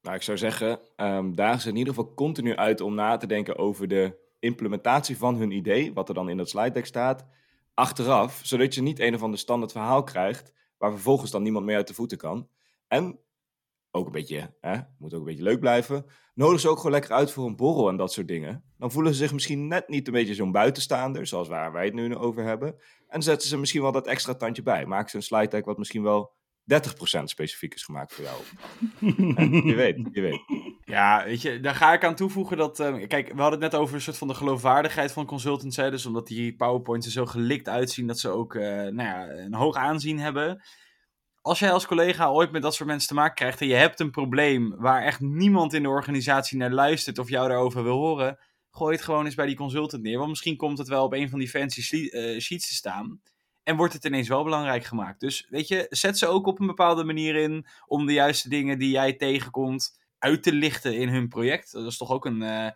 Nou, 0.00 0.16
ik 0.16 0.22
zou 0.22 0.38
zeggen, 0.38 0.80
ehm 0.96 1.34
daag 1.34 1.60
ze 1.60 1.68
in 1.68 1.76
ieder 1.76 1.94
geval 1.94 2.14
continu 2.14 2.56
uit 2.56 2.80
om 2.80 2.94
na 2.94 3.16
te 3.16 3.26
denken 3.26 3.58
over 3.58 3.88
de 3.88 4.16
implementatie 4.38 5.16
van 5.16 5.36
hun 5.36 5.50
idee, 5.50 5.92
wat 5.92 6.08
er 6.08 6.14
dan 6.14 6.28
in 6.28 6.36
dat 6.36 6.48
slide 6.48 6.70
deck 6.70 6.86
staat, 6.86 7.26
achteraf, 7.74 8.40
zodat 8.44 8.74
je 8.74 8.82
niet 8.82 8.98
een 8.98 9.14
of 9.14 9.22
ander 9.22 9.38
standaard 9.38 9.72
verhaal 9.72 10.02
krijgt, 10.02 10.52
waar 10.78 10.90
vervolgens 10.90 11.30
dan 11.30 11.42
niemand 11.42 11.64
meer 11.64 11.76
uit 11.76 11.88
de 11.88 11.94
voeten 11.94 12.18
kan. 12.18 12.48
En, 12.88 13.18
ook 13.96 14.06
een 14.06 14.12
beetje, 14.12 14.54
hè, 14.60 14.78
moet 14.98 15.14
ook 15.14 15.20
een 15.20 15.26
beetje 15.26 15.42
leuk 15.42 15.60
blijven, 15.60 16.04
nodig 16.34 16.60
ze 16.60 16.68
ook 16.68 16.76
gewoon 16.76 16.92
lekker 16.92 17.12
uit 17.12 17.30
voor 17.30 17.46
een 17.46 17.56
borrel 17.56 17.88
en 17.88 17.96
dat 17.96 18.12
soort 18.12 18.28
dingen. 18.28 18.64
Dan 18.78 18.90
voelen 18.92 19.12
ze 19.14 19.18
zich 19.18 19.32
misschien 19.32 19.68
net 19.68 19.88
niet 19.88 20.06
een 20.06 20.12
beetje 20.12 20.34
zo'n 20.34 20.52
buitenstaander, 20.52 21.26
zoals 21.26 21.48
waar 21.48 21.72
wij 21.72 21.84
het 21.84 21.94
nu 21.94 22.16
over 22.16 22.44
hebben. 22.44 22.76
En 23.08 23.22
zetten 23.22 23.48
ze 23.48 23.58
misschien 23.58 23.82
wel 23.82 23.92
dat 23.92 24.06
extra 24.06 24.34
tandje 24.34 24.62
bij. 24.62 24.86
Maken 24.86 25.10
ze 25.10 25.16
een 25.16 25.22
slide 25.22 25.48
deck 25.48 25.64
wat 25.64 25.78
misschien 25.78 26.02
wel 26.02 26.34
30% 26.74 27.22
specifiek 27.24 27.74
is 27.74 27.84
gemaakt 27.84 28.14
voor 28.14 28.24
jou. 28.24 28.40
Je 29.66 29.74
weet, 29.74 30.08
je 30.12 30.20
weet. 30.20 30.40
Ja, 30.84 31.24
weet 31.24 31.42
je, 31.42 31.60
daar 31.60 31.74
ga 31.74 31.92
ik 31.92 32.04
aan 32.04 32.14
toevoegen 32.14 32.56
dat... 32.56 32.80
eh, 32.80 33.06
kijk, 33.06 33.32
we 33.32 33.40
hadden 33.40 33.60
het 33.62 33.72
net 33.72 33.80
over 33.80 33.94
een 33.94 34.00
soort 34.00 34.18
van 34.18 34.28
de 34.28 34.34
geloofwaardigheid 34.34 35.12
van 35.12 35.26
consultants. 35.26 35.76
Hè, 35.76 35.90
dus 35.90 36.06
omdat 36.06 36.26
die 36.26 36.56
powerpoints 36.56 37.06
er 37.06 37.12
zo 37.12 37.26
gelikt 37.26 37.68
uitzien 37.68 38.06
dat 38.06 38.18
ze 38.18 38.28
ook 38.28 38.54
eh, 38.54 38.62
nou 38.62 39.02
ja, 39.02 39.28
een 39.28 39.54
hoog 39.54 39.76
aanzien 39.76 40.18
hebben. 40.18 40.62
Als 41.46 41.58
jij 41.58 41.72
als 41.72 41.86
collega 41.86 42.30
ooit 42.30 42.50
met 42.50 42.62
dat 42.62 42.74
soort 42.74 42.88
mensen 42.88 43.08
te 43.08 43.14
maken 43.14 43.34
krijgt 43.34 43.60
en 43.60 43.66
je 43.66 43.74
hebt 43.74 44.00
een 44.00 44.10
probleem 44.10 44.74
waar 44.76 45.02
echt 45.02 45.20
niemand 45.20 45.72
in 45.72 45.82
de 45.82 45.88
organisatie 45.88 46.58
naar 46.58 46.70
luistert 46.70 47.18
of 47.18 47.28
jou 47.28 47.48
daarover 47.48 47.82
wil 47.82 47.96
horen, 47.96 48.38
gooi 48.70 48.94
het 48.94 49.04
gewoon 49.04 49.24
eens 49.24 49.34
bij 49.34 49.46
die 49.46 49.56
consultant 49.56 50.02
neer. 50.02 50.16
Want 50.16 50.28
misschien 50.28 50.56
komt 50.56 50.78
het 50.78 50.88
wel 50.88 51.04
op 51.04 51.12
een 51.12 51.28
van 51.28 51.38
die 51.38 51.48
fancy 51.48 52.06
eh, 52.06 52.40
sheets 52.40 52.68
te 52.68 52.74
staan. 52.74 53.20
En 53.62 53.76
wordt 53.76 53.92
het 53.92 54.04
ineens 54.04 54.28
wel 54.28 54.44
belangrijk 54.44 54.84
gemaakt. 54.84 55.20
Dus 55.20 55.46
weet 55.48 55.68
je, 55.68 55.86
zet 55.90 56.18
ze 56.18 56.26
ook 56.26 56.46
op 56.46 56.60
een 56.60 56.66
bepaalde 56.66 57.04
manier 57.04 57.34
in 57.34 57.66
om 57.86 58.06
de 58.06 58.12
juiste 58.12 58.48
dingen 58.48 58.78
die 58.78 58.90
jij 58.90 59.12
tegenkomt 59.12 59.98
uit 60.18 60.42
te 60.42 60.52
lichten 60.52 60.94
in 60.96 61.08
hun 61.08 61.28
project. 61.28 61.72
Dat 61.72 61.86
is 61.86 61.96
toch 61.96 62.10
ook 62.10 62.24
een, 62.24 62.42
eh, 62.42 62.70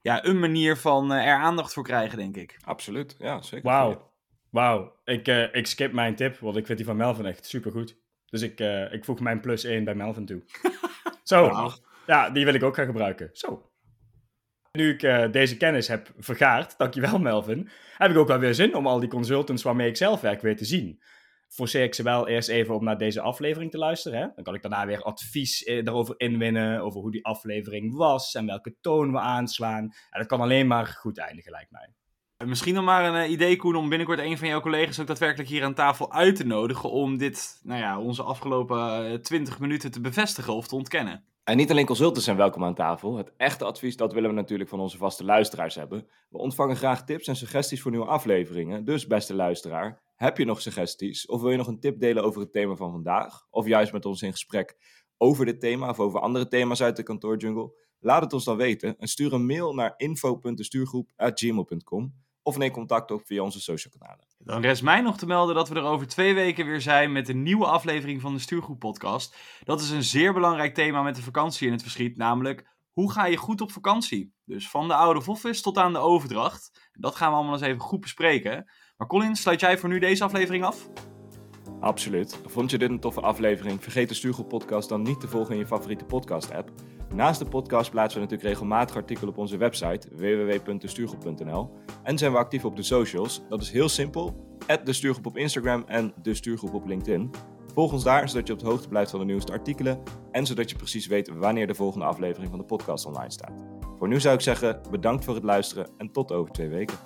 ja, 0.00 0.24
een 0.24 0.38
manier 0.38 0.76
van 0.76 1.12
eh, 1.12 1.26
er 1.26 1.38
aandacht 1.38 1.72
voor 1.72 1.84
krijgen, 1.84 2.18
denk 2.18 2.36
ik. 2.36 2.58
Absoluut, 2.64 3.14
ja, 3.18 3.42
zeker. 3.42 3.70
Wauw. 3.70 4.07
Wauw. 4.50 4.96
Ik, 5.04 5.28
eh, 5.28 5.54
ik 5.54 5.66
skip 5.66 5.92
mijn 5.92 6.14
tip, 6.14 6.38
want 6.38 6.56
ik 6.56 6.66
vind 6.66 6.78
die 6.78 6.86
van 6.86 6.96
Melvin 6.96 7.26
echt 7.26 7.46
supergoed. 7.46 7.96
Dus 8.26 8.42
ik, 8.42 8.60
eh, 8.60 8.92
ik 8.92 9.04
voeg 9.04 9.20
mijn 9.20 9.40
plus 9.40 9.64
1 9.64 9.84
bij 9.84 9.94
Melvin 9.94 10.26
toe. 10.26 10.42
Zo. 11.22 11.70
Ja, 12.06 12.30
die 12.30 12.44
wil 12.44 12.54
ik 12.54 12.62
ook 12.62 12.74
gaan 12.74 12.86
gebruiken. 12.86 13.30
Zo. 13.32 13.70
Nu 14.72 14.92
ik 14.92 15.02
eh, 15.02 15.30
deze 15.30 15.56
kennis 15.56 15.88
heb 15.88 16.12
vergaard, 16.18 16.78
dankjewel 16.78 17.18
Melvin, 17.18 17.68
heb 17.96 18.10
ik 18.10 18.16
ook 18.16 18.28
wel 18.28 18.38
weer 18.38 18.54
zin 18.54 18.74
om 18.74 18.86
al 18.86 19.00
die 19.00 19.08
consultants 19.08 19.62
waarmee 19.62 19.88
ik 19.88 19.96
zelf 19.96 20.20
werk 20.20 20.40
weer 20.40 20.56
te 20.56 20.64
zien. 20.64 21.02
Forceer 21.48 21.82
ik 21.82 21.94
ze 21.94 22.02
wel 22.02 22.28
eerst 22.28 22.48
even 22.48 22.74
om 22.74 22.84
naar 22.84 22.98
deze 22.98 23.20
aflevering 23.20 23.70
te 23.70 23.78
luisteren. 23.78 24.18
Hè? 24.18 24.26
Dan 24.34 24.44
kan 24.44 24.54
ik 24.54 24.62
daarna 24.62 24.86
weer 24.86 25.02
advies 25.02 25.64
daarover 25.64 26.14
inwinnen, 26.16 26.80
over 26.80 27.00
hoe 27.00 27.10
die 27.10 27.24
aflevering 27.24 27.96
was 27.96 28.34
en 28.34 28.46
welke 28.46 28.76
toon 28.80 29.12
we 29.12 29.18
aanslaan. 29.18 29.82
En 29.82 30.18
dat 30.18 30.26
kan 30.26 30.40
alleen 30.40 30.66
maar 30.66 30.86
goed 30.86 31.18
eindigen, 31.18 31.50
lijkt 31.50 31.70
mij. 31.70 31.94
Misschien 32.46 32.74
nog 32.74 32.84
maar 32.84 33.04
een 33.04 33.22
eh, 33.22 33.30
idee, 33.30 33.56
Koen, 33.56 33.76
om 33.76 33.88
binnenkort 33.88 34.18
een 34.18 34.38
van 34.38 34.48
jouw 34.48 34.60
collega's 34.60 35.00
ook 35.00 35.06
daadwerkelijk 35.06 35.48
hier 35.48 35.64
aan 35.64 35.74
tafel 35.74 36.12
uit 36.12 36.36
te 36.36 36.46
nodigen. 36.46 36.90
Om 36.90 37.16
dit, 37.16 37.60
nou 37.62 37.80
ja, 37.80 38.00
onze 38.00 38.22
afgelopen 38.22 39.12
eh, 39.12 39.18
20 39.18 39.58
minuten 39.58 39.90
te 39.90 40.00
bevestigen 40.00 40.54
of 40.54 40.68
te 40.68 40.74
ontkennen. 40.74 41.24
En 41.44 41.56
niet 41.56 41.70
alleen 41.70 41.86
consultants 41.86 42.24
zijn 42.24 42.36
welkom 42.36 42.64
aan 42.64 42.74
tafel. 42.74 43.16
Het 43.16 43.32
echte 43.36 43.64
advies, 43.64 43.96
dat 43.96 44.12
willen 44.12 44.30
we 44.30 44.36
natuurlijk 44.36 44.70
van 44.70 44.80
onze 44.80 44.96
vaste 44.96 45.24
luisteraars 45.24 45.74
hebben. 45.74 46.06
We 46.28 46.38
ontvangen 46.38 46.76
graag 46.76 47.04
tips 47.04 47.26
en 47.26 47.36
suggesties 47.36 47.82
voor 47.82 47.90
nieuwe 47.90 48.06
afleveringen. 48.06 48.84
Dus 48.84 49.06
beste 49.06 49.34
luisteraar, 49.34 50.00
heb 50.16 50.38
je 50.38 50.44
nog 50.44 50.60
suggesties? 50.60 51.26
Of 51.26 51.40
wil 51.40 51.50
je 51.50 51.56
nog 51.56 51.66
een 51.66 51.80
tip 51.80 52.00
delen 52.00 52.24
over 52.24 52.40
het 52.40 52.52
thema 52.52 52.74
van 52.74 52.90
vandaag? 52.90 53.46
Of 53.50 53.66
juist 53.66 53.92
met 53.92 54.04
ons 54.04 54.22
in 54.22 54.32
gesprek 54.32 54.76
over 55.16 55.44
dit 55.44 55.60
thema 55.60 55.88
of 55.88 56.00
over 56.00 56.20
andere 56.20 56.48
thema's 56.48 56.82
uit 56.82 56.96
de 56.96 57.02
kantoorjungle? 57.02 57.72
Laat 58.00 58.22
het 58.22 58.32
ons 58.32 58.44
dan 58.44 58.56
weten 58.56 58.98
en 58.98 59.08
stuur 59.08 59.32
een 59.32 59.46
mail 59.46 59.74
naar 59.74 59.94
info.destuurgroep.gmail.com 59.96 62.26
of 62.48 62.58
neem 62.58 62.70
contact 62.70 63.10
op 63.10 63.22
via 63.24 63.42
onze 63.42 63.60
social 63.60 63.92
kanalen. 63.98 64.26
Dan 64.38 64.60
rest 64.60 64.82
mij 64.82 65.00
nog 65.00 65.18
te 65.18 65.26
melden 65.26 65.54
dat 65.54 65.68
we 65.68 65.74
er 65.74 65.82
over 65.82 66.06
twee 66.06 66.34
weken 66.34 66.66
weer 66.66 66.80
zijn 66.80 67.12
met 67.12 67.28
een 67.28 67.42
nieuwe 67.42 67.66
aflevering 67.66 68.20
van 68.20 68.34
de 68.34 68.40
Stuurgroep 68.40 68.78
podcast. 68.78 69.36
Dat 69.64 69.80
is 69.80 69.90
een 69.90 70.02
zeer 70.02 70.32
belangrijk 70.32 70.74
thema 70.74 71.02
met 71.02 71.16
de 71.16 71.22
vakantie 71.22 71.66
in 71.66 71.72
het 71.72 71.82
verschiet, 71.82 72.16
namelijk 72.16 72.76
hoe 72.92 73.12
ga 73.12 73.26
je 73.26 73.36
goed 73.36 73.60
op 73.60 73.72
vakantie? 73.72 74.34
Dus 74.44 74.70
van 74.70 74.88
de 74.88 74.94
oude 74.94 75.20
Voffis 75.20 75.62
tot 75.62 75.78
aan 75.78 75.92
de 75.92 75.98
overdracht. 75.98 76.90
Dat 76.92 77.16
gaan 77.16 77.30
we 77.30 77.36
allemaal 77.36 77.54
eens 77.54 77.62
even 77.62 77.80
goed 77.80 78.00
bespreken. 78.00 78.70
Maar 78.96 79.08
Colin, 79.08 79.36
sluit 79.36 79.60
jij 79.60 79.78
voor 79.78 79.88
nu 79.88 79.98
deze 79.98 80.24
aflevering 80.24 80.64
af? 80.64 80.88
Absoluut. 81.80 82.40
Vond 82.46 82.70
je 82.70 82.78
dit 82.78 82.90
een 82.90 83.00
toffe 83.00 83.20
aflevering? 83.20 83.82
Vergeet 83.82 84.08
de 84.08 84.14
Stuurgroep 84.14 84.48
podcast 84.48 84.88
dan 84.88 85.02
niet 85.02 85.20
te 85.20 85.28
volgen 85.28 85.52
in 85.52 85.58
je 85.58 85.66
favoriete 85.66 86.04
podcast 86.04 86.52
app. 86.52 86.70
Naast 87.14 87.38
de 87.38 87.44
podcast 87.44 87.90
plaatsen 87.90 88.20
we 88.20 88.26
natuurlijk 88.26 88.50
regelmatig 88.50 88.96
artikelen 88.96 89.30
op 89.30 89.38
onze 89.38 89.56
website 89.56 90.08
www.destuurgroep.nl 90.12 91.70
en 92.02 92.18
zijn 92.18 92.32
we 92.32 92.38
actief 92.38 92.64
op 92.64 92.76
de 92.76 92.82
socials. 92.82 93.42
Dat 93.48 93.62
is 93.62 93.70
heel 93.70 93.88
simpel. 93.88 94.46
de 94.84 94.92
Stuurgroep 94.92 95.26
op 95.26 95.36
Instagram 95.36 95.84
en 95.86 96.12
de 96.22 96.34
Stuurgroep 96.34 96.74
op 96.74 96.86
LinkedIn. 96.86 97.30
Volg 97.74 97.92
ons 97.92 98.04
daar, 98.04 98.28
zodat 98.28 98.46
je 98.46 98.52
op 98.52 98.58
de 98.58 98.66
hoogte 98.66 98.88
blijft 98.88 99.10
van 99.10 99.20
de 99.20 99.26
nieuwste 99.26 99.52
artikelen 99.52 100.02
en 100.30 100.46
zodat 100.46 100.70
je 100.70 100.76
precies 100.76 101.06
weet 101.06 101.28
wanneer 101.28 101.66
de 101.66 101.74
volgende 101.74 102.06
aflevering 102.06 102.50
van 102.50 102.58
de 102.58 102.64
podcast 102.64 103.06
online 103.06 103.30
staat. 103.30 103.64
Voor 103.98 104.08
nu 104.08 104.20
zou 104.20 104.34
ik 104.34 104.40
zeggen, 104.40 104.80
bedankt 104.90 105.24
voor 105.24 105.34
het 105.34 105.44
luisteren 105.44 105.88
en 105.96 106.12
tot 106.12 106.32
over 106.32 106.52
twee 106.52 106.68
weken. 106.68 106.96